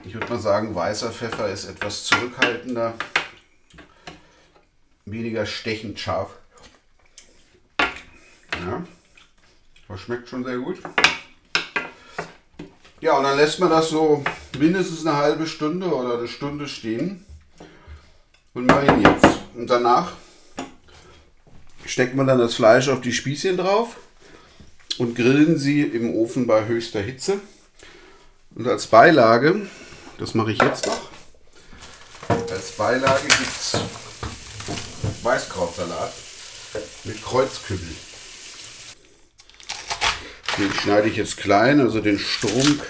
Ich 0.04 0.14
würde 0.14 0.28
mal 0.28 0.38
sagen, 0.38 0.74
weißer 0.74 1.12
Pfeffer 1.12 1.48
ist 1.50 1.64
etwas 1.64 2.04
zurückhaltender, 2.04 2.94
weniger 5.04 5.44
stechend 5.46 5.98
scharf. 5.98 6.30
Ja, 7.80 8.84
das 9.88 10.00
schmeckt 10.00 10.28
schon 10.28 10.44
sehr 10.44 10.58
gut. 10.58 10.80
Ja, 13.00 13.16
und 13.16 13.22
dann 13.22 13.36
lässt 13.36 13.60
man 13.60 13.70
das 13.70 13.90
so 13.90 14.24
mindestens 14.58 15.06
eine 15.06 15.16
halbe 15.16 15.46
Stunde 15.46 15.86
oder 15.86 16.18
eine 16.18 16.26
Stunde 16.26 16.66
stehen 16.66 17.24
und 18.54 18.66
mariniert. 18.66 19.22
Und 19.54 19.70
danach 19.70 20.14
steckt 21.86 22.16
man 22.16 22.26
dann 22.26 22.38
das 22.38 22.54
Fleisch 22.54 22.88
auf 22.88 23.00
die 23.00 23.12
Spießchen 23.12 23.56
drauf 23.56 23.96
und 24.98 25.14
grillen 25.14 25.58
sie 25.58 25.82
im 25.82 26.12
Ofen 26.12 26.48
bei 26.48 26.66
höchster 26.66 27.00
Hitze. 27.00 27.40
Und 28.56 28.66
als 28.66 28.88
Beilage, 28.88 29.68
das 30.18 30.34
mache 30.34 30.50
ich 30.50 30.60
jetzt 30.60 30.86
noch, 30.86 31.08
als 32.28 32.72
Beilage 32.72 33.28
gibt 33.28 33.56
es 33.56 33.78
Weißkrautsalat 35.22 36.12
mit 37.04 37.22
Kreuzkümmel. 37.22 38.07
Den 40.58 40.72
schneide 40.72 41.08
ich 41.08 41.14
jetzt 41.14 41.36
klein, 41.36 41.78
also 41.80 42.00
den 42.00 42.18
Strunk 42.18 42.82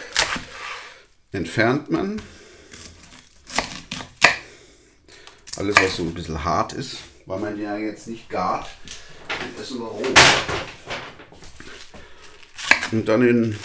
entfernt 1.33 1.91
man. 1.91 2.23
Alles, 5.57 5.77
was 5.77 5.97
so 5.97 6.03
ein 6.05 6.15
bisschen 6.15 6.45
hart 6.45 6.73
ist, 6.73 6.97
weil 7.27 7.41
man 7.41 7.61
ja 7.61 7.77
jetzt 7.77 8.07
nicht 8.07 8.31
gart, 8.31 8.69
den 9.29 9.63
essen 9.63 9.81
wir 9.81 9.87
roh. 9.87 10.03
Und 12.93 13.07
dann 13.07 13.21
in 13.21 13.59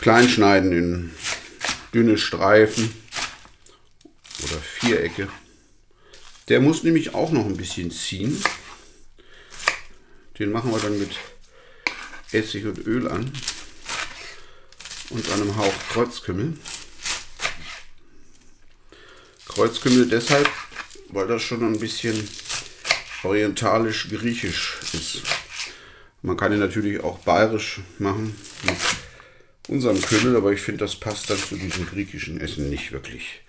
klein 0.00 0.28
schneiden, 0.28 0.72
in 0.72 1.14
dünne 1.94 2.18
Streifen 2.18 2.92
oder 4.42 4.60
Vierecke. 4.60 5.28
Der 6.48 6.60
muss 6.60 6.82
nämlich 6.82 7.14
auch 7.14 7.30
noch 7.30 7.46
ein 7.46 7.56
bisschen 7.56 7.92
ziehen. 7.92 8.42
Den 10.40 10.50
machen 10.50 10.72
wir 10.72 10.80
dann 10.80 10.98
mit 10.98 11.12
Essig 12.32 12.64
und 12.66 12.86
Öl 12.86 13.08
an 13.08 13.30
und 15.10 15.30
einem 15.32 15.56
Hauch 15.56 15.74
Kreuzkümmel. 15.90 16.54
Kreuzkümmel 19.46 20.08
deshalb, 20.08 20.48
weil 21.08 21.26
das 21.26 21.42
schon 21.42 21.62
ein 21.62 21.78
bisschen 21.78 22.28
orientalisch-griechisch 23.22 24.78
ist. 24.92 25.22
Man 26.22 26.36
kann 26.36 26.52
ihn 26.52 26.60
natürlich 26.60 27.00
auch 27.00 27.18
bayerisch 27.18 27.80
machen 27.98 28.34
mit 28.62 28.76
unserem 29.68 30.00
Kümmel, 30.00 30.36
aber 30.36 30.52
ich 30.52 30.60
finde, 30.60 30.84
das 30.84 30.96
passt 30.96 31.28
dann 31.28 31.38
zu 31.38 31.56
diesem 31.56 31.86
griechischen 31.86 32.40
Essen 32.40 32.70
nicht 32.70 32.92
wirklich. 32.92 33.42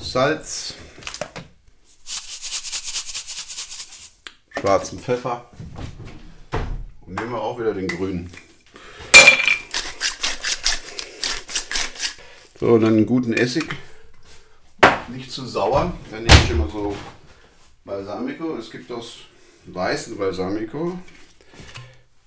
Salz, 0.00 0.74
schwarzen 4.58 4.98
Pfeffer 4.98 5.50
nehmen 7.08 7.30
wir 7.30 7.40
auch 7.40 7.58
wieder 7.58 7.74
den 7.74 7.88
grünen. 7.88 8.30
So, 12.60 12.72
und 12.74 12.80
dann 12.80 12.94
einen 12.94 13.06
guten 13.06 13.32
Essig. 13.32 13.64
Nicht 15.08 15.30
zu 15.30 15.46
sauer. 15.46 15.92
Dann 16.10 16.24
nehme 16.24 16.40
ich 16.44 16.50
immer 16.50 16.68
so 16.68 16.94
Balsamico. 17.84 18.56
Es 18.56 18.70
gibt 18.70 18.90
aus 18.90 19.18
weißen 19.66 20.18
Balsamico. 20.18 20.98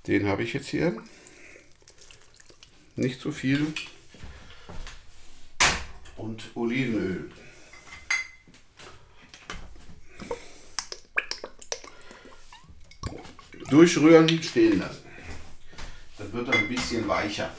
Den 0.07 0.27
habe 0.27 0.43
ich 0.43 0.53
jetzt 0.53 0.67
hier. 0.67 0.97
Nicht 2.95 3.21
so 3.21 3.31
viel. 3.31 3.73
Und 6.17 6.43
Olivenöl. 6.55 7.29
Durchrühren, 13.71 14.43
stehen 14.43 14.79
lassen. 14.79 15.05
Dann 16.17 16.33
wird 16.33 16.49
er 16.49 16.55
ein 16.55 16.67
bisschen 16.67 17.07
weicher. 17.07 17.49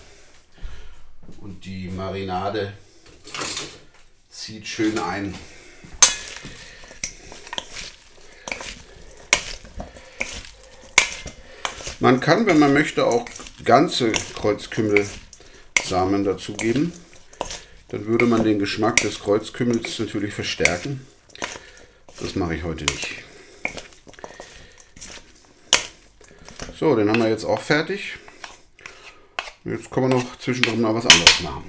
Und 1.40 1.64
die 1.64 1.88
Marinade 1.88 2.74
zieht 4.28 4.68
schön 4.68 4.98
ein. 4.98 5.34
Man 11.98 12.20
kann, 12.20 12.44
wenn 12.46 12.58
man 12.58 12.74
möchte, 12.74 13.06
auch 13.06 13.24
ganze 13.64 14.12
Kreuzkümmelsamen 14.34 16.24
dazugeben. 16.24 16.92
Dann 17.88 18.04
würde 18.06 18.26
man 18.26 18.44
den 18.44 18.58
Geschmack 18.58 18.96
des 18.96 19.20
Kreuzkümmels 19.20 19.98
natürlich 19.98 20.34
verstärken. 20.34 21.06
Das 22.20 22.34
mache 22.34 22.56
ich 22.56 22.64
heute 22.64 22.84
nicht. 22.84 23.31
So, 26.82 26.96
den 26.96 27.08
haben 27.08 27.20
wir 27.20 27.28
jetzt 27.28 27.44
auch 27.44 27.60
fertig. 27.60 28.18
Jetzt 29.62 29.88
können 29.88 30.10
wir 30.10 30.16
noch 30.16 30.36
zwischendrin 30.38 30.80
mal 30.80 30.92
was 30.92 31.06
anderes 31.06 31.40
machen. 31.40 31.62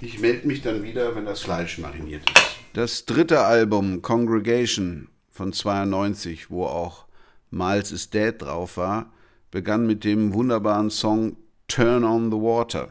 Ich 0.00 0.18
melde 0.18 0.48
mich 0.48 0.62
dann 0.62 0.82
wieder, 0.82 1.14
wenn 1.14 1.26
das 1.26 1.42
Fleisch 1.42 1.78
mariniert 1.78 2.28
ist. 2.28 2.56
Das 2.72 3.06
dritte 3.06 3.42
Album, 3.42 4.02
Congregation 4.02 5.10
von 5.30 5.52
92, 5.52 6.50
wo 6.50 6.64
auch 6.64 7.04
Miles 7.52 7.92
is 7.92 8.10
Dead 8.10 8.34
drauf 8.36 8.78
war, 8.78 9.12
begann 9.52 9.86
mit 9.86 10.02
dem 10.02 10.34
wunderbaren 10.34 10.90
Song 10.90 11.36
Turn 11.68 12.02
on 12.02 12.32
the 12.32 12.38
Water. 12.38 12.88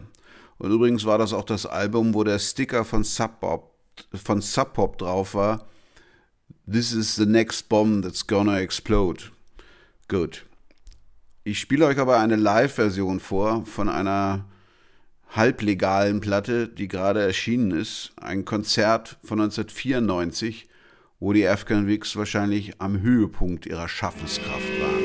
Und 0.60 0.72
übrigens 0.72 1.04
war 1.04 1.18
das 1.18 1.34
auch 1.34 1.44
das 1.44 1.66
Album, 1.66 2.14
wo 2.14 2.24
der 2.24 2.40
Sticker 2.40 2.86
von 2.86 3.04
Sub 3.04 3.42
Pop, 3.42 3.76
von 4.14 4.40
Sub 4.40 4.74
Pop 4.74 4.98
drauf 5.00 5.34
war. 5.34 5.68
This 6.66 6.94
is 6.94 7.18
the 7.18 7.26
next 7.26 7.68
bomb 7.68 8.04
that's 8.04 8.26
gonna 8.26 8.58
explode. 8.58 9.26
Gut. 10.08 10.47
Ich 11.48 11.62
spiele 11.62 11.86
euch 11.86 11.98
aber 11.98 12.20
eine 12.20 12.36
Live-Version 12.36 13.22
vor 13.22 13.66
von 13.66 13.88
einer 13.88 14.44
halblegalen 15.30 16.20
Platte, 16.20 16.68
die 16.68 16.90
gerade 16.90 17.22
erschienen 17.22 17.72
ist. 17.72 18.12
Ein 18.18 18.44
Konzert 18.44 19.18
von 19.24 19.40
1994, 19.40 20.68
wo 21.22 21.32
die 21.32 21.48
Afghan 21.48 21.88
Wigs 21.88 22.18
wahrscheinlich 22.18 22.82
am 22.82 23.00
Höhepunkt 23.00 23.66
ihrer 23.66 23.88
Schaffenskraft 23.88 24.82
waren. 24.82 24.97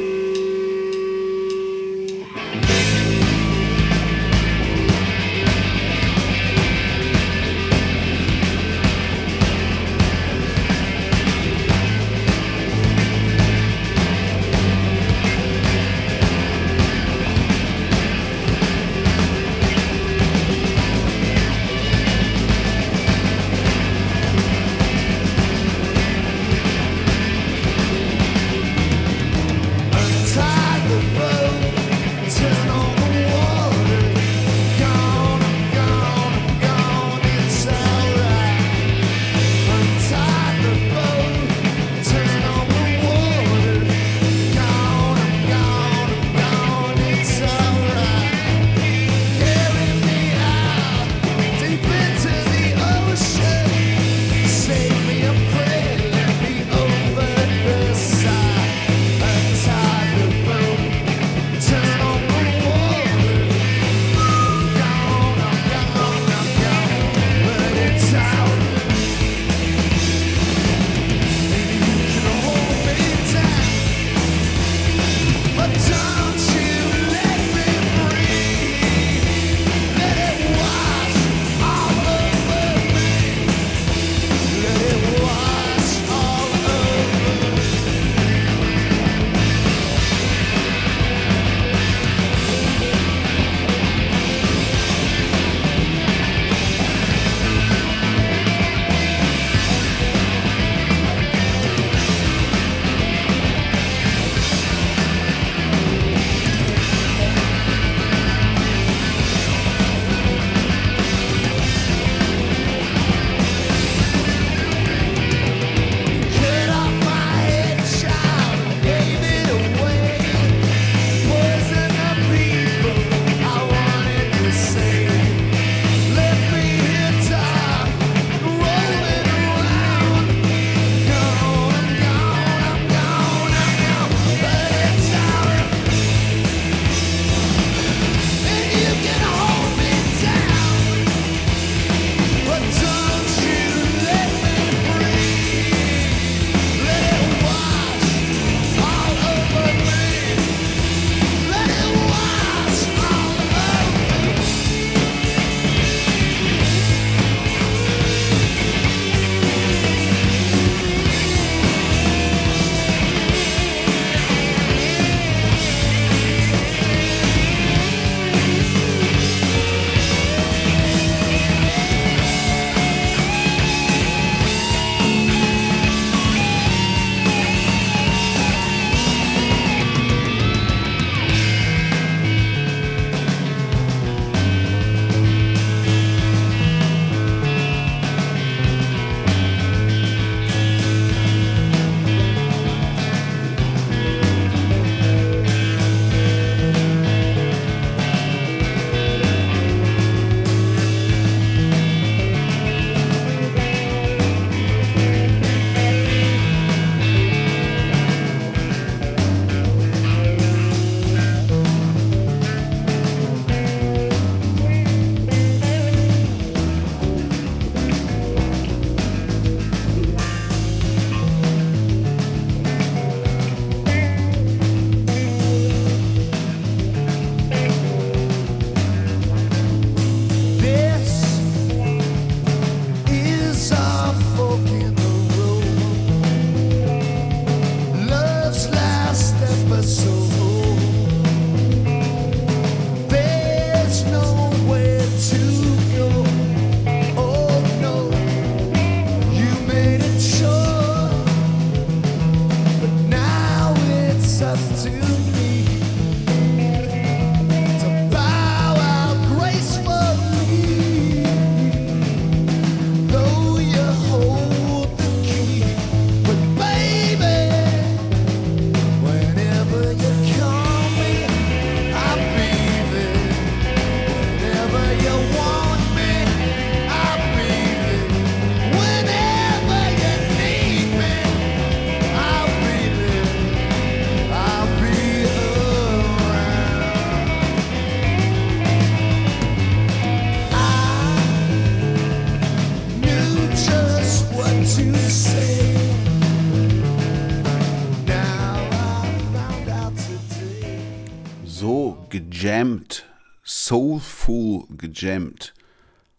Gejammt, 304.93 305.55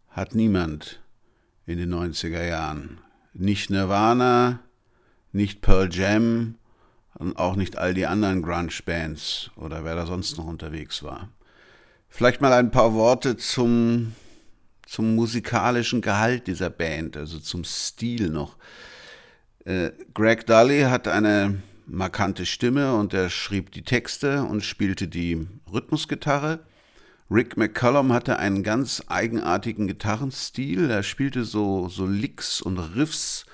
hat 0.09 0.36
niemand 0.36 1.01
in 1.65 1.77
den 1.77 1.93
90er 1.93 2.45
Jahren. 2.45 2.99
Nicht 3.33 3.69
Nirvana, 3.69 4.59
nicht 5.31 5.62
Pearl 5.62 5.89
Jam 5.91 6.55
und 7.15 7.38
auch 7.38 7.55
nicht 7.55 7.77
all 7.77 7.93
die 7.93 8.05
anderen 8.05 8.41
Grunge-Bands 8.41 9.51
oder 9.55 9.83
wer 9.83 9.95
da 9.95 10.05
sonst 10.05 10.38
noch 10.38 10.45
unterwegs 10.45 11.03
war. 11.03 11.29
Vielleicht 12.09 12.41
mal 12.41 12.53
ein 12.53 12.71
paar 12.71 12.93
Worte 12.93 13.38
zum, 13.38 14.13
zum 14.86 15.15
musikalischen 15.15 16.01
Gehalt 16.01 16.47
dieser 16.47 16.69
Band, 16.69 17.17
also 17.17 17.39
zum 17.39 17.63
Stil 17.63 18.29
noch. 18.29 18.57
Äh, 19.65 19.91
Greg 20.13 20.45
Dully 20.45 20.81
hat 20.81 21.07
eine 21.07 21.62
markante 21.86 22.45
Stimme 22.45 22.95
und 22.95 23.13
er 23.13 23.29
schrieb 23.29 23.71
die 23.71 23.83
Texte 23.83 24.43
und 24.43 24.63
spielte 24.63 25.07
die 25.07 25.47
Rhythmusgitarre. 25.71 26.59
Rick 27.31 27.57
McCollum 27.57 28.13
hatte 28.13 28.38
einen 28.38 28.63
ganz 28.63 29.03
eigenartigen 29.07 29.88
Gitarrenstil. 29.88 30.89
Er 30.89 31.03
spielte 31.03 31.45
so, 31.45 31.88
so 31.89 32.05
Licks 32.05 32.62
und 32.62 32.77
Riffs 32.77 33.45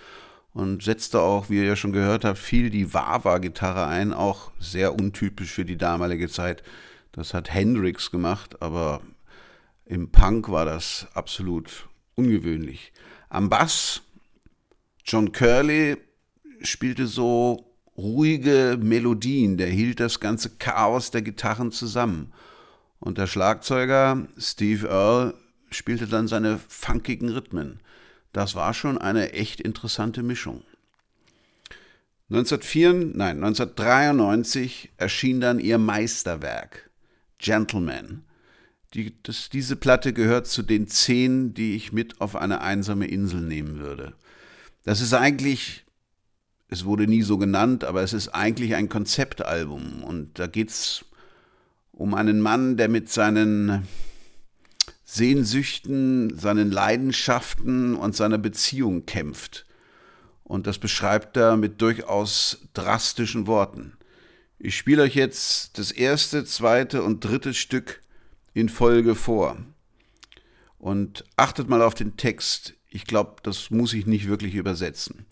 und 0.54 0.84
setzte 0.84 1.22
auch, 1.22 1.50
wie 1.50 1.58
ihr 1.58 1.66
ja 1.66 1.76
schon 1.76 1.94
gehört 1.94 2.26
habt, 2.26 2.40
viel 2.40 2.70
die 2.70 2.94
Wah-Wah-Gitarre 2.94 3.88
ein, 3.88 4.14
auch 4.14 4.52
sehr 4.60 4.96
untypisch 4.96 5.52
für 5.52 5.66
die 5.66 5.78
damalige 5.78 6.30
Zeit. 6.30 6.64
Das 7.12 7.34
hat 7.34 7.54
Hendrix 7.54 8.12
gemacht, 8.12 8.62
aber 8.62 9.02
im 9.86 10.12
Punk 10.12 10.50
war 10.50 10.66
das 10.66 11.08
absolut 11.14 11.88
ungewöhnlich. 12.16 12.92
Am 13.30 13.50
Bass, 13.50 14.02
John 15.06 15.32
Curley 15.32 15.98
spielte 16.62 17.08
so 17.08 17.74
ruhige 17.98 18.78
Melodien, 18.82 19.58
der 19.58 19.68
hielt 19.68 20.00
das 20.00 20.20
ganze 20.20 20.52
Chaos 20.58 21.12
der 21.12 21.22
Gitarren 21.22 21.72
zusammen. 21.72 22.34
Und 23.00 23.18
der 23.18 23.28
Schlagzeuger 23.28 24.28
Steve 24.38 24.88
Earle 24.88 25.34
spielte 25.72 26.08
dann 26.08 26.28
seine 26.28 26.60
funkigen 26.68 27.30
Rhythmen. 27.30 27.80
Das 28.34 28.56
war 28.56 28.74
schon 28.74 28.98
eine 28.98 29.34
echt 29.34 29.62
interessante 29.62 30.24
Mischung. 30.24 30.64
1904, 32.30 32.94
nein, 33.16 33.44
1993 33.44 34.92
erschien 34.98 35.42
dann 35.42 35.60
ihr 35.60 35.80
Meisterwerk, 35.80 36.92
Gentleman. 37.40 38.24
Die, 38.94 39.16
das, 39.24 39.50
diese 39.50 39.76
Platte 39.76 40.14
gehört 40.14 40.48
zu 40.48 40.62
den 40.62 40.88
zehn, 40.88 41.54
die 41.56 41.76
ich 41.76 41.92
mit 41.92 42.22
auf 42.22 42.36
eine 42.36 42.62
einsame 42.62 43.08
Insel 43.08 43.42
nehmen 43.42 43.80
würde. 43.80 44.14
Das 44.84 45.02
ist 45.02 45.14
eigentlich, 45.14 45.86
es 46.68 46.86
wurde 46.86 47.08
nie 47.08 47.24
so 47.24 47.38
genannt, 47.38 47.84
aber 47.84 48.04
es 48.04 48.14
ist 48.14 48.30
eigentlich 48.30 48.76
ein 48.76 48.90
Konzeptalbum. 48.90 50.04
Und 50.04 50.38
da 50.38 50.46
geht 50.46 50.70
es 50.70 51.06
um 52.00 52.14
einen 52.14 52.40
Mann, 52.40 52.78
der 52.78 52.88
mit 52.88 53.10
seinen 53.10 53.86
Sehnsüchten, 55.04 56.36
seinen 56.38 56.72
Leidenschaften 56.72 57.94
und 57.96 58.16
seiner 58.16 58.38
Beziehung 58.38 59.06
kämpft. 59.06 59.66
Und 60.44 60.66
das 60.66 60.80
beschreibt 60.80 61.36
er 61.36 61.58
mit 61.58 61.82
durchaus 61.82 62.60
drastischen 62.74 63.48
Worten. 63.48 63.98
Ich 64.58 64.78
spiele 64.78 65.04
euch 65.04 65.16
jetzt 65.16 65.78
das 65.78 65.92
erste, 65.92 66.46
zweite 66.46 67.04
und 67.04 67.20
dritte 67.20 67.54
Stück 67.54 68.02
in 68.54 68.70
Folge 68.70 69.14
vor. 69.14 69.58
Und 70.78 71.26
achtet 71.36 71.68
mal 71.68 71.82
auf 71.82 71.96
den 71.96 72.16
Text. 72.16 72.76
Ich 72.88 73.04
glaube, 73.04 73.36
das 73.44 73.72
muss 73.72 73.92
ich 73.92 74.06
nicht 74.06 74.30
wirklich 74.30 74.56
übersetzen. 74.56 75.26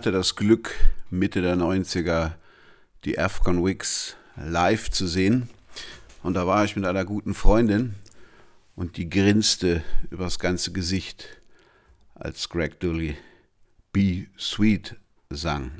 hatte 0.00 0.12
das 0.12 0.34
Glück, 0.34 0.74
Mitte 1.10 1.42
der 1.42 1.56
90er 1.56 2.32
die 3.04 3.18
Afghan 3.18 3.62
Wigs 3.62 4.16
live 4.34 4.90
zu 4.90 5.06
sehen. 5.06 5.50
Und 6.22 6.32
da 6.32 6.46
war 6.46 6.64
ich 6.64 6.74
mit 6.74 6.86
einer 6.86 7.04
guten 7.04 7.34
Freundin 7.34 7.96
und 8.76 8.96
die 8.96 9.10
grinste 9.10 9.84
übers 10.10 10.38
ganze 10.38 10.72
Gesicht, 10.72 11.42
als 12.14 12.48
Greg 12.48 12.80
Dooley 12.80 13.14
Be 13.92 14.24
Sweet 14.38 14.96
sang. 15.28 15.70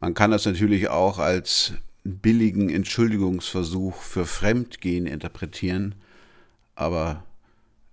Man 0.00 0.14
kann 0.14 0.32
das 0.32 0.44
natürlich 0.44 0.88
auch 0.88 1.20
als 1.20 1.74
billigen 2.02 2.68
Entschuldigungsversuch 2.68 3.94
für 4.02 4.26
Fremdgehen 4.26 5.06
interpretieren, 5.06 5.94
aber 6.74 7.22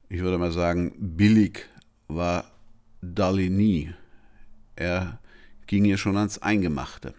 ich 0.09 0.21
würde 0.21 0.39
mal 0.39 0.51
sagen, 0.51 0.95
billig 0.97 1.67
war 2.07 2.49
Dali 3.03 3.51
nie. 3.51 3.93
Er 4.76 5.19
ging 5.67 5.86
hier 5.86 5.97
schon 5.97 6.17
ans 6.17 6.38
Eingemachte. 6.38 7.13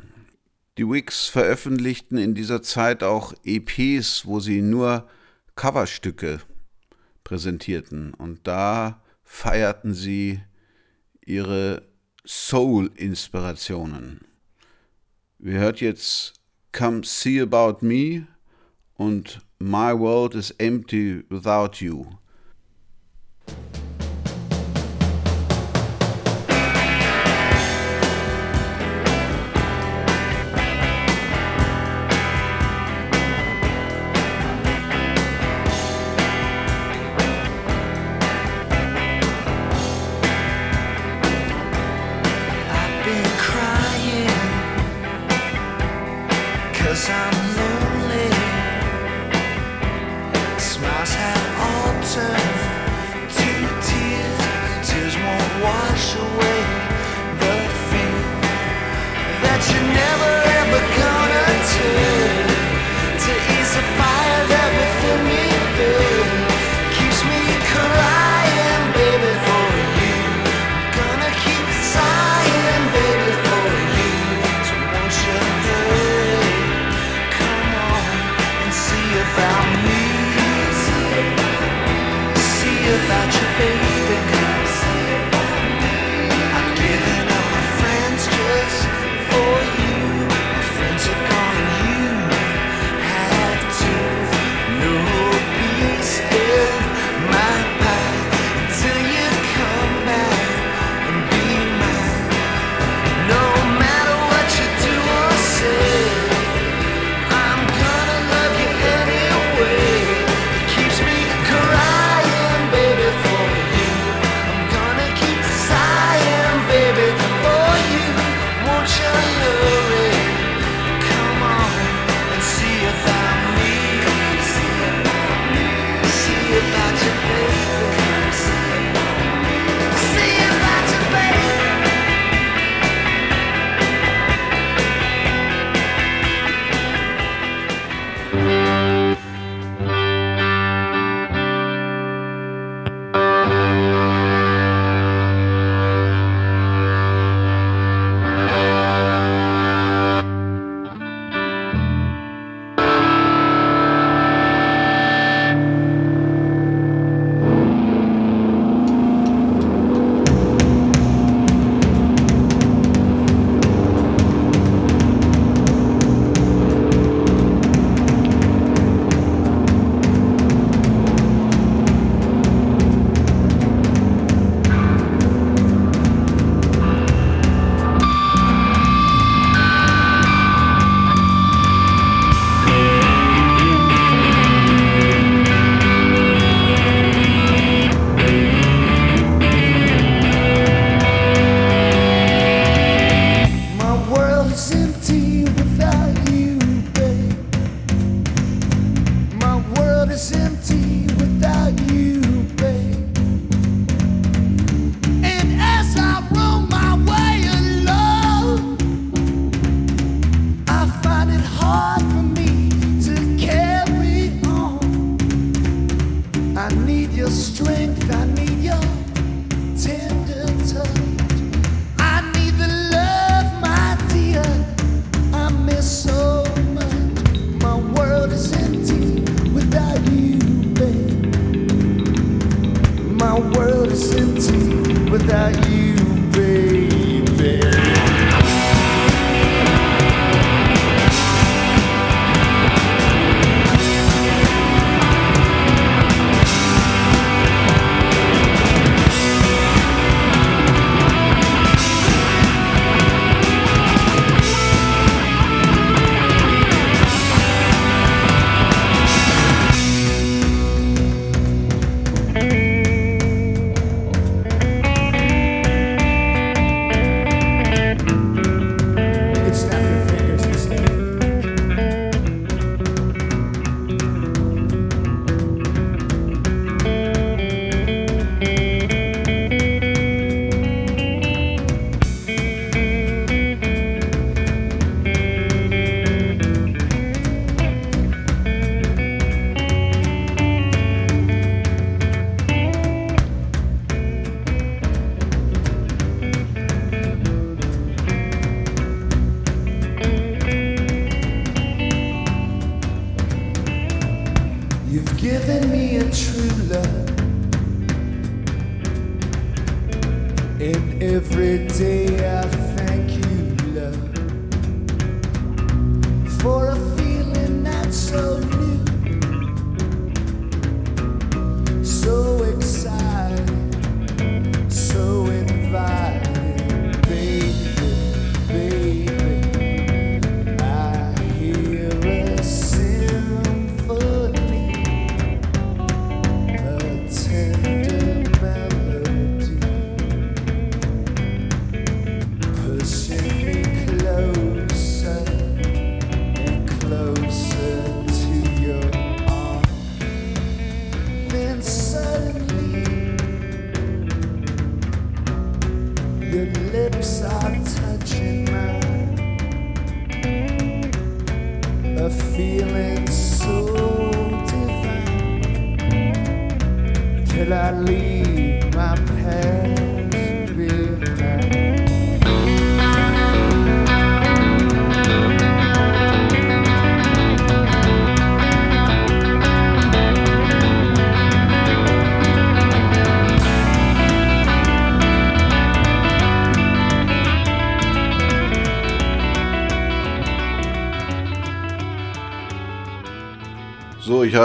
Die 0.78 0.88
Wicks 0.88 1.26
veröffentlichten 1.26 2.18
in 2.18 2.34
dieser 2.34 2.62
Zeit 2.62 3.02
auch 3.02 3.32
EPs, 3.44 4.26
wo 4.26 4.40
sie 4.40 4.60
nur 4.60 5.08
Coverstücke 5.54 6.40
präsentierten. 7.24 8.12
Und 8.14 8.46
da 8.46 9.02
feierten 9.24 9.94
sie 9.94 10.40
ihre 11.24 11.82
Soul-Inspirationen. 12.26 14.20
Wir 15.38 15.60
hört 15.60 15.80
jetzt 15.80 16.34
Come 16.72 17.02
See 17.04 17.40
About 17.40 17.84
Me 17.84 18.26
und 18.94 19.40
My 19.58 19.98
World 19.98 20.34
is 20.34 20.50
Empty 20.52 21.24
Without 21.30 21.82
You. 21.84 22.06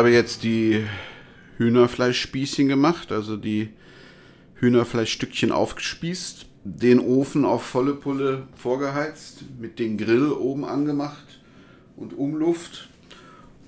Habe 0.01 0.09
jetzt 0.09 0.41
die 0.41 0.83
Hühnerfleischspießchen 1.59 2.67
gemacht, 2.67 3.11
also 3.11 3.37
die 3.37 3.69
Hühnerfleischstückchen 4.55 5.51
aufgespießt, 5.51 6.47
den 6.63 6.99
Ofen 6.99 7.45
auf 7.45 7.61
volle 7.61 7.93
Pulle 7.93 8.47
vorgeheizt, 8.55 9.43
mit 9.59 9.77
dem 9.77 9.99
Grill 9.99 10.31
oben 10.31 10.65
angemacht 10.65 11.39
und 11.97 12.17
Umluft. 12.17 12.89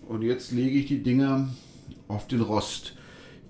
Und 0.08 0.24
jetzt 0.24 0.52
lege 0.52 0.80
ich 0.80 0.88
die 0.88 1.04
Dinger 1.04 1.50
auf 2.08 2.28
den 2.28 2.42
Rost. 2.42 2.96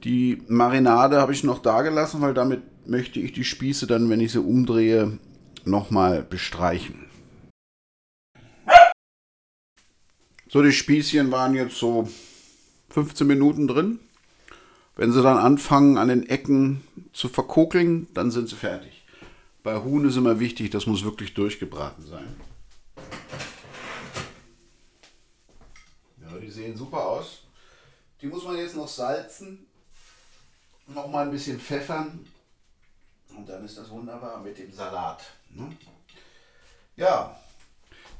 Die 0.03 0.41
Marinade 0.49 1.21
habe 1.21 1.31
ich 1.31 1.45
noch 1.45 1.59
da 1.59 1.83
gelassen, 1.83 2.19
weil 2.19 2.33
damit 2.33 2.63
möchte 2.85 3.21
ich 3.21 3.31
die 3.31 3.45
Spieße 3.45 3.87
dann, 3.87 4.09
wenn 4.09 4.19
ich 4.19 4.33
sie 4.33 4.41
umdrehe, 4.41 5.19
nochmal 5.63 6.21
bestreichen. 6.21 7.05
So, 10.49 10.61
die 10.61 10.73
Spießchen 10.73 11.31
waren 11.31 11.53
jetzt 11.53 11.77
so 11.77 12.09
15 12.93 13.25
Minuten 13.25 13.67
drin. 13.67 13.99
Wenn 14.95 15.11
sie 15.11 15.23
dann 15.23 15.37
anfangen, 15.37 15.97
an 15.97 16.09
den 16.09 16.29
Ecken 16.29 16.83
zu 17.11 17.27
verkokeln, 17.27 18.07
dann 18.13 18.29
sind 18.29 18.47
sie 18.47 18.55
fertig. 18.55 19.03
Bei 19.63 19.81
Huhn 19.81 20.07
ist 20.07 20.15
immer 20.15 20.39
wichtig, 20.39 20.69
das 20.69 20.85
muss 20.85 21.03
wirklich 21.03 21.33
durchgebraten 21.33 22.05
sein. 22.05 22.35
Ja, 26.21 26.37
die 26.37 26.51
sehen 26.51 26.77
super 26.77 27.03
aus. 27.03 27.43
Die 28.21 28.27
muss 28.27 28.43
man 28.45 28.57
jetzt 28.57 28.75
noch 28.75 28.87
salzen, 28.87 29.65
noch 30.87 31.07
mal 31.07 31.25
ein 31.25 31.31
bisschen 31.31 31.59
pfeffern 31.59 32.25
und 33.35 33.49
dann 33.49 33.65
ist 33.65 33.77
das 33.77 33.89
wunderbar 33.89 34.39
mit 34.41 34.59
dem 34.59 34.71
Salat. 34.71 35.23
Ne? 35.49 35.75
Ja, 36.95 37.35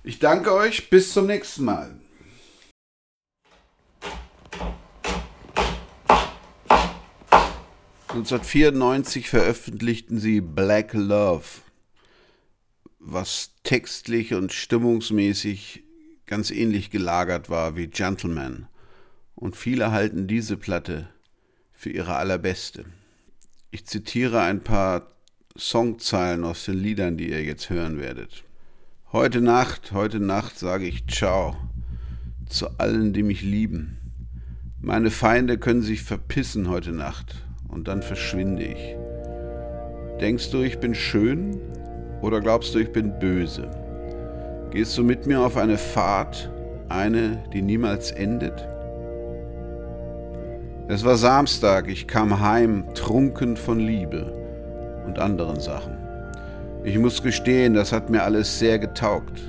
ich 0.04 0.18
danke 0.18 0.52
euch, 0.52 0.90
bis 0.90 1.14
zum 1.14 1.28
nächsten 1.28 1.64
Mal. 1.64 1.96
...1994 8.14 9.26
veröffentlichten 9.26 10.20
sie 10.20 10.40
Black 10.40 10.94
Love, 10.94 11.46
was 13.00 13.56
textlich 13.64 14.36
und 14.36 14.54
stimmungsmäßig 14.54 15.84
ganz 16.28 16.52
ähnlich 16.52 16.92
gelagert 16.92 17.50
war 17.50 17.76
wie 17.76 17.88
Gentleman. 17.88 18.68
Und 19.34 19.56
viele 19.56 19.92
halten 19.92 20.28
diese 20.28 20.58
Platte 20.58 21.10
für 21.74 21.90
ihre 21.90 22.16
allerbeste. 22.16 22.86
Ich 23.72 23.88
zitiere 23.88 24.42
ein 24.42 24.64
paar 24.64 25.08
Songzeilen 25.58 26.44
aus 26.44 26.66
den 26.66 26.78
Liedern, 26.78 27.18
die 27.18 27.32
ihr 27.32 27.44
jetzt 27.44 27.72
hören 27.72 28.00
werdet. 28.00 28.44
Heute 29.12 29.42
Nacht, 29.42 29.92
heute 29.92 30.20
Nacht 30.20 30.60
sage 30.60 30.86
ich 30.86 31.08
Ciao 31.08 31.58
zu 32.48 32.78
allen, 32.78 33.12
die 33.12 33.24
mich 33.24 33.42
lieben. 33.42 33.98
Meine 34.80 35.10
Feinde 35.10 35.58
können 35.58 35.82
sich 35.82 36.04
verpissen 36.04 36.70
heute 36.70 36.92
Nacht 36.92 37.44
und 37.74 37.88
dann 37.88 38.02
verschwinde 38.02 38.64
ich. 38.64 38.96
Denkst 40.22 40.52
du, 40.52 40.62
ich 40.62 40.80
bin 40.80 40.94
schön 40.94 41.60
oder 42.22 42.40
glaubst 42.40 42.76
du, 42.76 42.80
ich 42.80 42.92
bin 42.92 43.18
böse? 43.20 43.70
Gehst 44.72 44.98
du 44.98 45.04
mit 45.04 45.26
mir 45.26 45.42
auf 45.42 45.58
eine 45.58 45.78
Fahrt, 45.78 46.52
eine, 46.90 47.44
die 47.52 47.62
niemals 47.62 48.12
endet? 48.12 48.68
Es 50.88 51.04
war 51.04 51.16
Samstag, 51.16 51.88
ich 51.88 52.08
kam 52.08 52.40
heim, 52.40 52.86
trunken 52.94 53.58
von 53.58 53.80
Liebe 53.80 54.34
und 55.06 55.18
anderen 55.20 55.60
Sachen. 55.60 55.98
Ich 56.84 56.98
muss 57.00 57.24
gestehen, 57.24 57.74
das 57.74 57.92
hat 57.92 58.10
mir 58.10 58.24
alles 58.24 58.60
sehr 58.60 58.78
getaugt. 58.78 59.42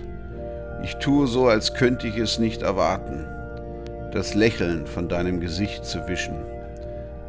Ich 0.83 0.95
tue 0.97 1.27
so, 1.27 1.49
als 1.49 1.75
könnte 1.75 2.07
ich 2.07 2.17
es 2.17 2.39
nicht 2.39 2.63
erwarten, 2.63 3.27
das 4.13 4.35
Lächeln 4.35 4.87
von 4.87 5.09
deinem 5.09 5.41
Gesicht 5.41 5.85
zu 5.85 6.07
wischen. 6.07 6.54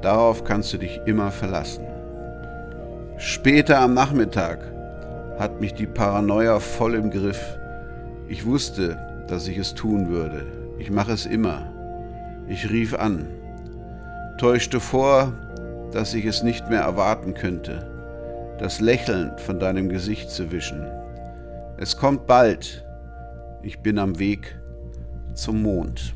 Darauf 0.01 0.43
kannst 0.43 0.73
du 0.73 0.77
dich 0.77 1.01
immer 1.05 1.31
verlassen. 1.31 1.85
Später 3.17 3.79
am 3.79 3.93
Nachmittag 3.93 4.59
hat 5.39 5.61
mich 5.61 5.73
die 5.73 5.87
Paranoia 5.87 6.59
voll 6.59 6.95
im 6.95 7.09
Griff. 7.11 7.57
Ich 8.27 8.45
wusste, 8.45 8.97
dass 9.27 9.47
ich 9.47 9.57
es 9.57 9.73
tun 9.73 10.09
würde. 10.09 10.45
Ich 10.77 10.91
mache 10.91 11.13
es 11.13 11.25
immer. 11.25 11.71
Ich 12.47 12.69
rief 12.69 12.93
an, 12.93 13.27
täuschte 14.37 14.79
vor, 14.79 15.33
dass 15.91 16.13
ich 16.13 16.25
es 16.25 16.43
nicht 16.43 16.69
mehr 16.69 16.81
erwarten 16.81 17.33
könnte. 17.33 17.91
das 18.57 18.79
Lächeln 18.79 19.31
von 19.37 19.59
deinem 19.59 19.89
Gesicht 19.89 20.29
zu 20.29 20.51
wischen. 20.51 20.85
Es 21.77 21.97
kommt 21.97 22.25
bald. 22.25 22.85
Ich 23.63 23.79
bin 23.79 23.99
am 23.99 24.17
Weg 24.19 24.57
zum 25.33 25.61
Mond. 25.61 26.15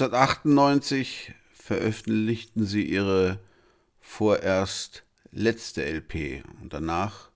1998 0.00 1.34
veröffentlichten 1.52 2.64
sie 2.64 2.84
ihre 2.84 3.38
vorerst 4.00 5.04
letzte 5.30 5.84
LP 5.84 6.42
und 6.62 6.72
danach 6.72 7.28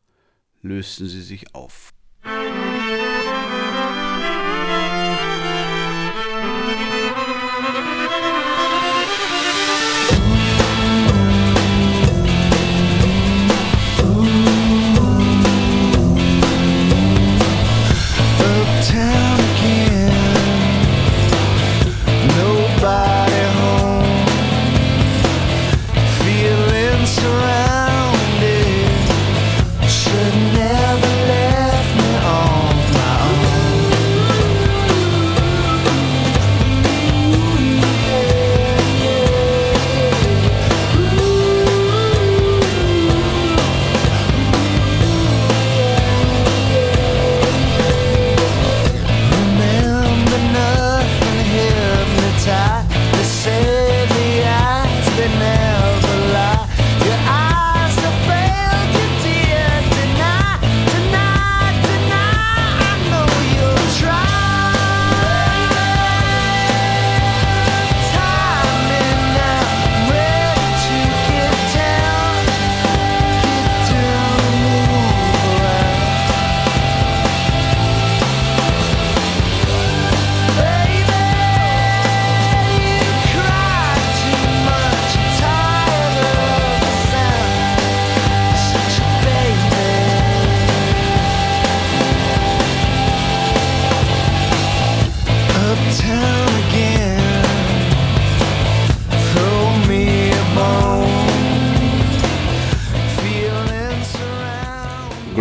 lösten 0.62 1.06
sie 1.06 1.22
sich 1.22 1.54
auf. 1.54 1.92
Uptown 2.24 3.13
goodbye. 22.84 23.23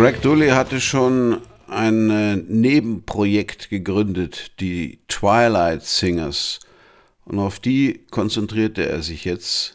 Greg 0.04 0.20
Dooley 0.20 0.50
hatte 0.50 0.82
schon 0.82 1.40
ein 1.66 2.10
äh, 2.10 2.36
Nebenprojekt 2.36 3.70
gegründet, 3.70 4.60
die 4.60 4.98
Twilight 5.08 5.82
Singers. 5.82 6.60
Und 7.24 7.38
auf 7.38 7.58
die 7.58 8.04
konzentrierte 8.10 8.86
er 8.86 9.00
sich 9.00 9.24
jetzt. 9.24 9.74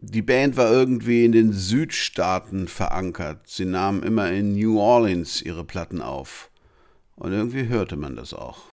Die 0.00 0.22
Band 0.22 0.56
war 0.56 0.72
irgendwie 0.72 1.26
in 1.26 1.32
den 1.32 1.52
Südstaaten 1.52 2.68
verankert. 2.68 3.40
Sie 3.44 3.66
nahmen 3.66 4.02
immer 4.02 4.32
in 4.32 4.54
New 4.54 4.80
Orleans 4.80 5.42
ihre 5.42 5.64
Platten 5.64 6.00
auf. 6.00 6.48
Und 7.14 7.32
irgendwie 7.32 7.68
hörte 7.68 7.96
man 7.96 8.16
das 8.16 8.32
auch. 8.32 8.70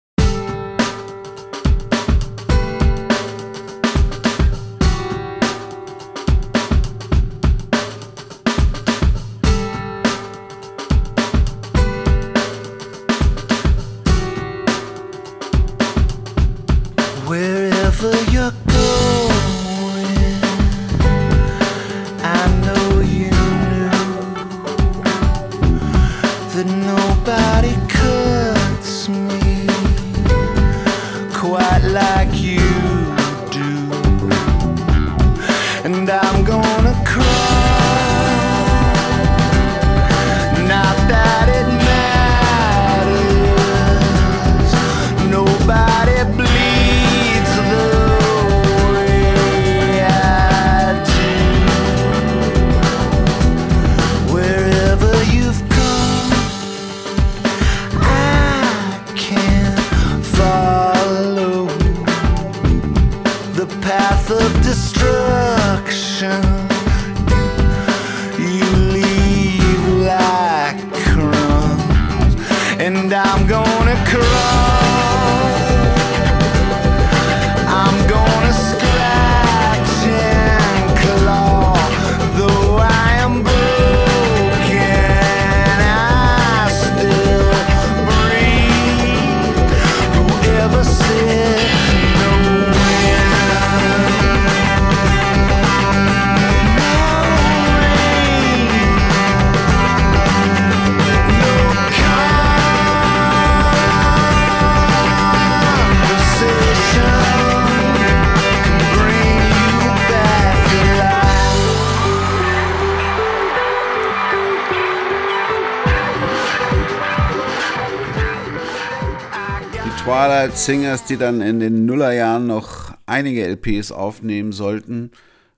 Twilight 120.06 120.56
Singers, 120.56 121.04
die 121.04 121.16
dann 121.16 121.40
in 121.40 121.58
den 121.58 121.84
Nullerjahren 121.84 122.46
noch 122.46 122.96
einige 123.06 123.44
LPs 123.44 123.90
aufnehmen 123.90 124.52
sollten, 124.52 125.10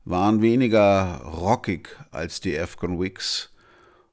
waren 0.07 0.41
weniger 0.41 1.21
rockig 1.23 1.95
als 2.13 2.41
die 2.41 2.59
Afghan 2.59 2.99
Wigs. 2.99 3.53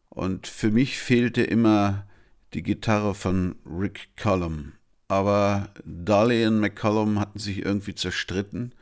Und 0.09 0.47
für 0.47 0.71
mich 0.71 0.99
fehlte 0.99 1.41
immer 1.41 2.05
die 2.53 2.63
Gitarre 2.63 3.15
von 3.15 3.55
Rick 3.65 4.09
Cullum. 4.17 4.73
Aber 5.07 5.69
Dolly 5.85 6.45
und 6.45 6.59
McCollum 6.59 7.17
hatten 7.17 7.39
sich 7.39 7.63
irgendwie 7.63 7.95
zerstritten 7.95 8.75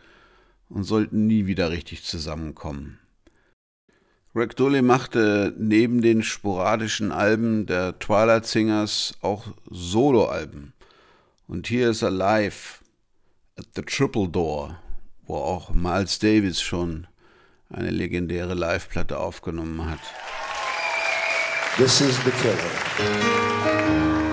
und 0.69 0.85
sollten 0.85 1.27
nie 1.27 1.45
wieder 1.45 1.69
richtig 1.69 2.03
zusammenkommen. 2.03 2.97
Greg 4.33 4.55
Dooley 4.55 4.81
machte 4.81 5.53
neben 5.59 6.01
den 6.01 6.23
sporadischen 6.23 7.11
Alben 7.11 7.67
der 7.67 7.99
Twilight 7.99 8.47
Singers 8.47 9.13
auch 9.21 9.45
Soloalben. 9.69 10.73
Und 11.53 11.67
hier 11.67 11.91
ist 11.91 12.01
er 12.01 12.09
live 12.09 12.83
at 13.59 13.67
the 13.75 13.83
Triple 13.83 14.27
Door, 14.27 14.75
wo 15.27 15.35
auch 15.35 15.69
Miles 15.69 16.17
Davis 16.17 16.59
schon 16.59 17.05
eine 17.69 17.91
legendäre 17.91 18.55
Liveplatte 18.55 19.19
aufgenommen 19.19 19.87
hat. 19.87 19.99
This 21.77 22.01
is 22.01 22.17
the 22.25 22.31
killer. 22.31 24.32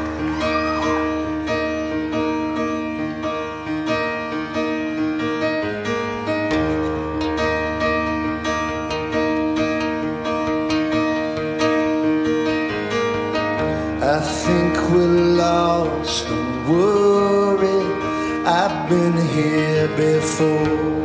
Here 19.43 19.88
before. 19.97 21.01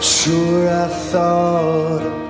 Sure, 0.00 0.68
I 0.68 0.88
thought 1.10 2.21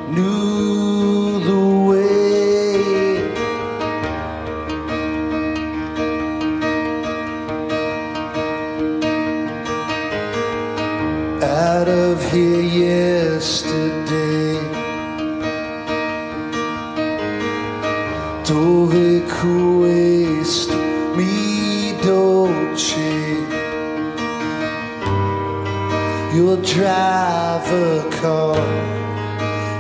drive 26.82 27.72
a 27.72 28.10
car. 28.20 28.56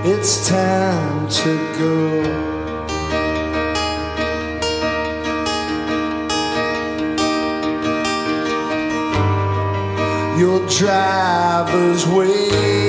It's 0.04 0.48
time 0.48 1.28
to 1.28 1.52
go. 1.80 2.22
Your 10.38 10.60
driver's 10.68 12.06
waiting 12.06 12.81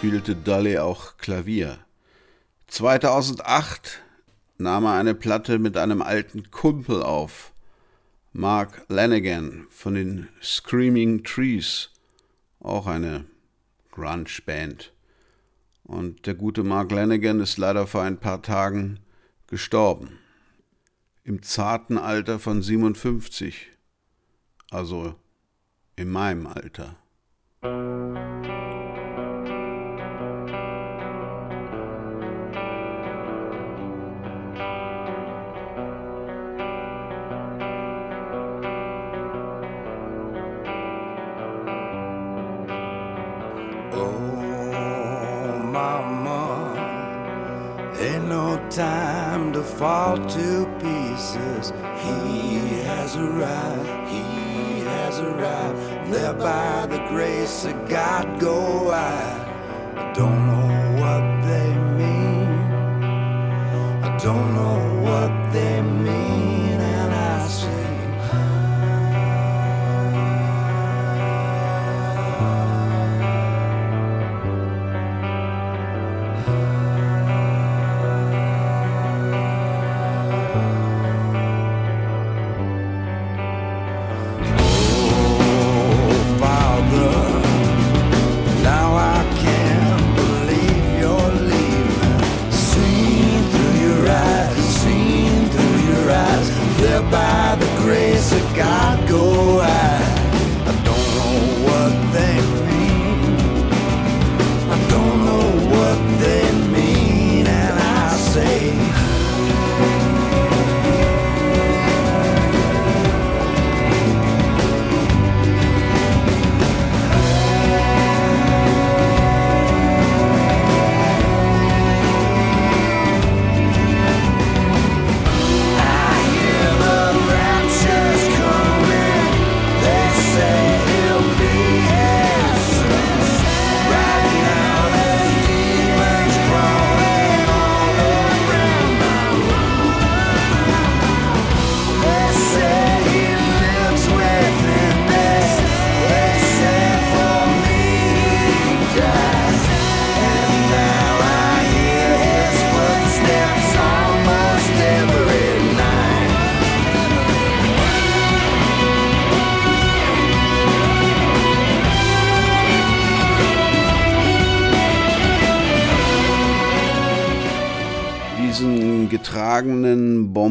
spielte 0.00 0.34
Dolly 0.34 0.78
auch 0.78 1.18
Klavier. 1.18 1.76
2008 2.68 4.00
nahm 4.56 4.86
er 4.86 4.94
eine 4.94 5.14
Platte 5.14 5.58
mit 5.58 5.76
einem 5.76 6.00
alten 6.00 6.50
Kumpel 6.50 7.02
auf, 7.02 7.52
Mark 8.32 8.86
Lanigan 8.88 9.66
von 9.68 9.92
den 9.92 10.28
Screaming 10.42 11.22
Trees, 11.22 11.90
auch 12.60 12.86
eine 12.86 13.26
Grunge-Band. 13.90 14.94
Und 15.84 16.26
der 16.26 16.32
gute 16.32 16.62
Mark 16.62 16.90
Lanigan 16.92 17.38
ist 17.40 17.58
leider 17.58 17.86
vor 17.86 18.00
ein 18.00 18.16
paar 18.16 18.40
Tagen 18.40 19.00
gestorben. 19.48 20.18
Im 21.24 21.42
zarten 21.42 21.98
Alter 21.98 22.38
von 22.38 22.62
57. 22.62 23.68
Also 24.70 25.14
in 25.94 26.08
meinem 26.08 26.46
Alter. 26.46 26.96
Fall 50.16 50.28
to 50.28 50.66
pieces. 50.80 51.72
He 52.02 52.80
has 52.82 53.16
arrived, 53.16 54.08
he 54.08 54.80
has 54.80 55.18
arrived. 55.20 56.12
There 56.12 56.32
by 56.32 56.86
the 56.86 56.98
grace 57.08 57.64
of 57.64 57.88
God 57.88 58.40
go. 58.40 58.90
I 58.90 60.12
don't 60.14 60.49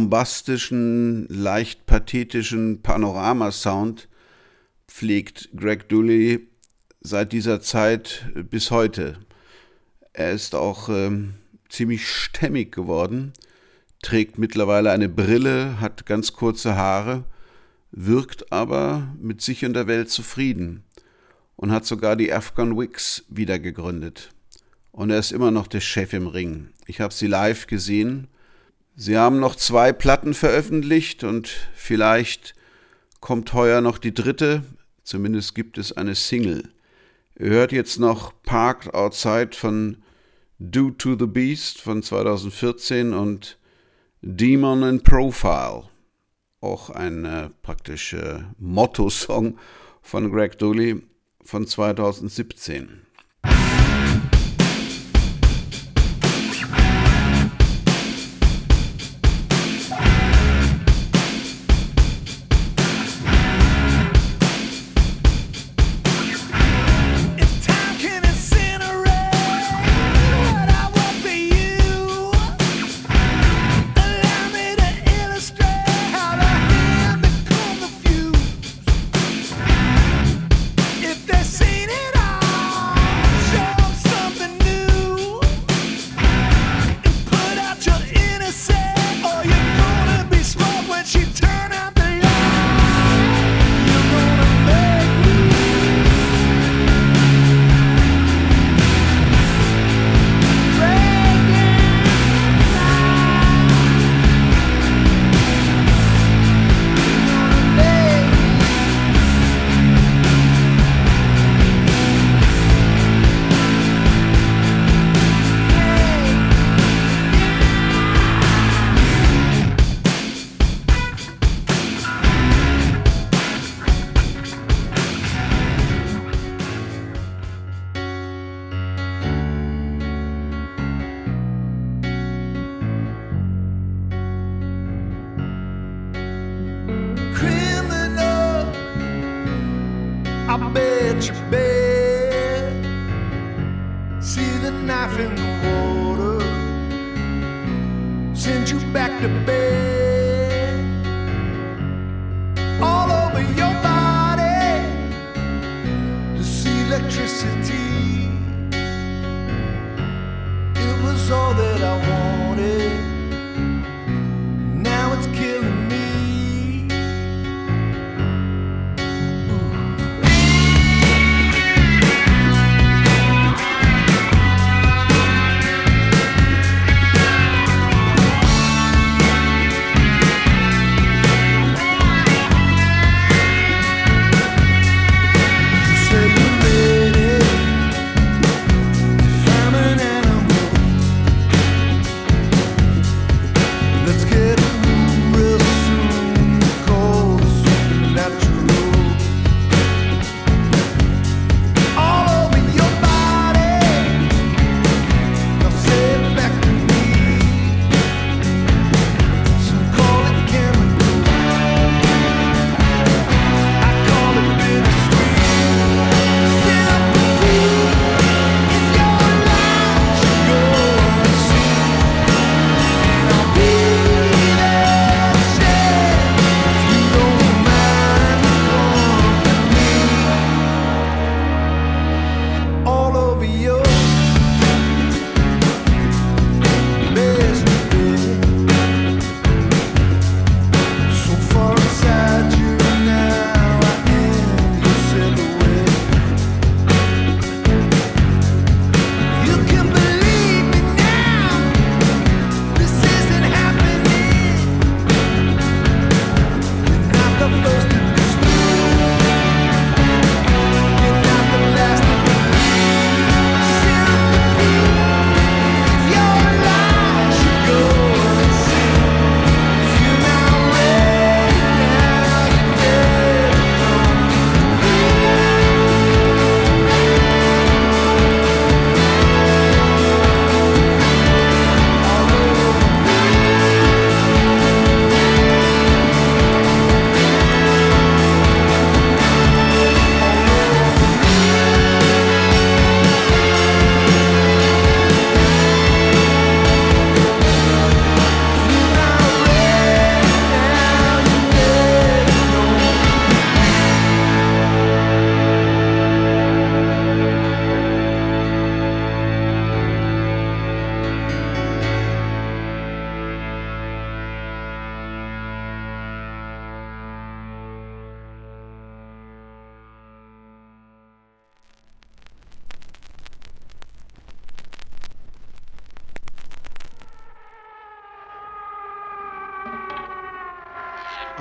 bombastischen, 0.09 1.27
leicht 1.27 1.85
pathetischen 1.85 2.81
Panoramasound 2.81 4.09
pflegt 4.87 5.49
Greg 5.55 5.87
Dooley 5.87 6.47
seit 6.99 7.31
dieser 7.31 7.61
Zeit 7.61 8.25
bis 8.49 8.71
heute. 8.71 9.19
Er 10.13 10.31
ist 10.31 10.55
auch 10.55 10.89
ähm, 10.89 11.35
ziemlich 11.69 12.09
stämmig 12.09 12.71
geworden, 12.71 13.33
trägt 14.01 14.39
mittlerweile 14.39 14.89
eine 14.89 15.09
Brille, 15.09 15.79
hat 15.79 16.07
ganz 16.07 16.33
kurze 16.33 16.75
Haare, 16.75 17.23
wirkt 17.91 18.51
aber 18.51 19.15
mit 19.21 19.41
sich 19.41 19.63
und 19.63 19.73
der 19.73 19.85
Welt 19.85 20.09
zufrieden 20.09 20.83
und 21.55 21.71
hat 21.71 21.85
sogar 21.85 22.15
die 22.15 22.33
Afghan 22.33 22.75
Wigs 22.75 23.25
wieder 23.29 23.59
gegründet. 23.59 24.31
Und 24.91 25.11
er 25.11 25.19
ist 25.19 25.31
immer 25.31 25.51
noch 25.51 25.67
der 25.67 25.81
Chef 25.81 26.13
im 26.13 26.25
Ring. 26.25 26.69
Ich 26.87 26.99
habe 26.99 27.13
sie 27.13 27.27
live 27.27 27.67
gesehen. 27.67 28.27
Sie 29.01 29.17
haben 29.17 29.39
noch 29.39 29.55
zwei 29.55 29.93
Platten 29.93 30.33
veröffentlicht 30.33 31.23
und 31.23 31.47
vielleicht 31.73 32.53
kommt 33.21 33.53
heuer 33.53 33.79
noch 33.79 33.97
die 33.97 34.13
dritte, 34.13 34.65
zumindest 35.03 35.55
gibt 35.55 35.77
es 35.77 35.93
eine 35.93 36.15
Single. 36.15 36.67
Ihr 37.39 37.47
hört 37.51 37.71
jetzt 37.71 37.97
noch 37.97 38.33
Parked 38.43 38.93
Outside 38.93 39.51
von 39.53 40.03
Due 40.59 40.97
to 40.97 41.15
the 41.17 41.27
Beast 41.27 41.79
von 41.79 42.03
2014 42.03 43.13
und 43.13 43.57
Demon 44.21 44.83
in 44.83 45.01
Profile, 45.01 45.83
auch 46.59 46.89
ein 46.89 47.23
äh, 47.23 47.49
praktischer 47.61 48.53
Motto-Song 48.57 49.57
von 50.01 50.29
Greg 50.29 50.57
Dooley 50.57 51.01
von 51.41 51.65
2017. 51.65 53.05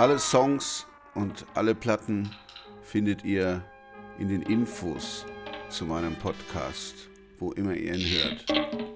Alle 0.08 0.18
Songs 0.18 0.86
und 1.14 1.44
alle 1.52 1.74
Platten 1.74 2.34
findet 2.80 3.26
ihr 3.26 3.62
in 4.18 4.28
den 4.28 4.40
Infos 4.40 5.26
zu 5.68 5.84
meinem 5.84 6.16
Podcast, 6.16 7.10
wo 7.38 7.52
immer 7.52 7.74
ihr 7.74 7.92
ihn 7.92 8.08
hört. 8.08 8.87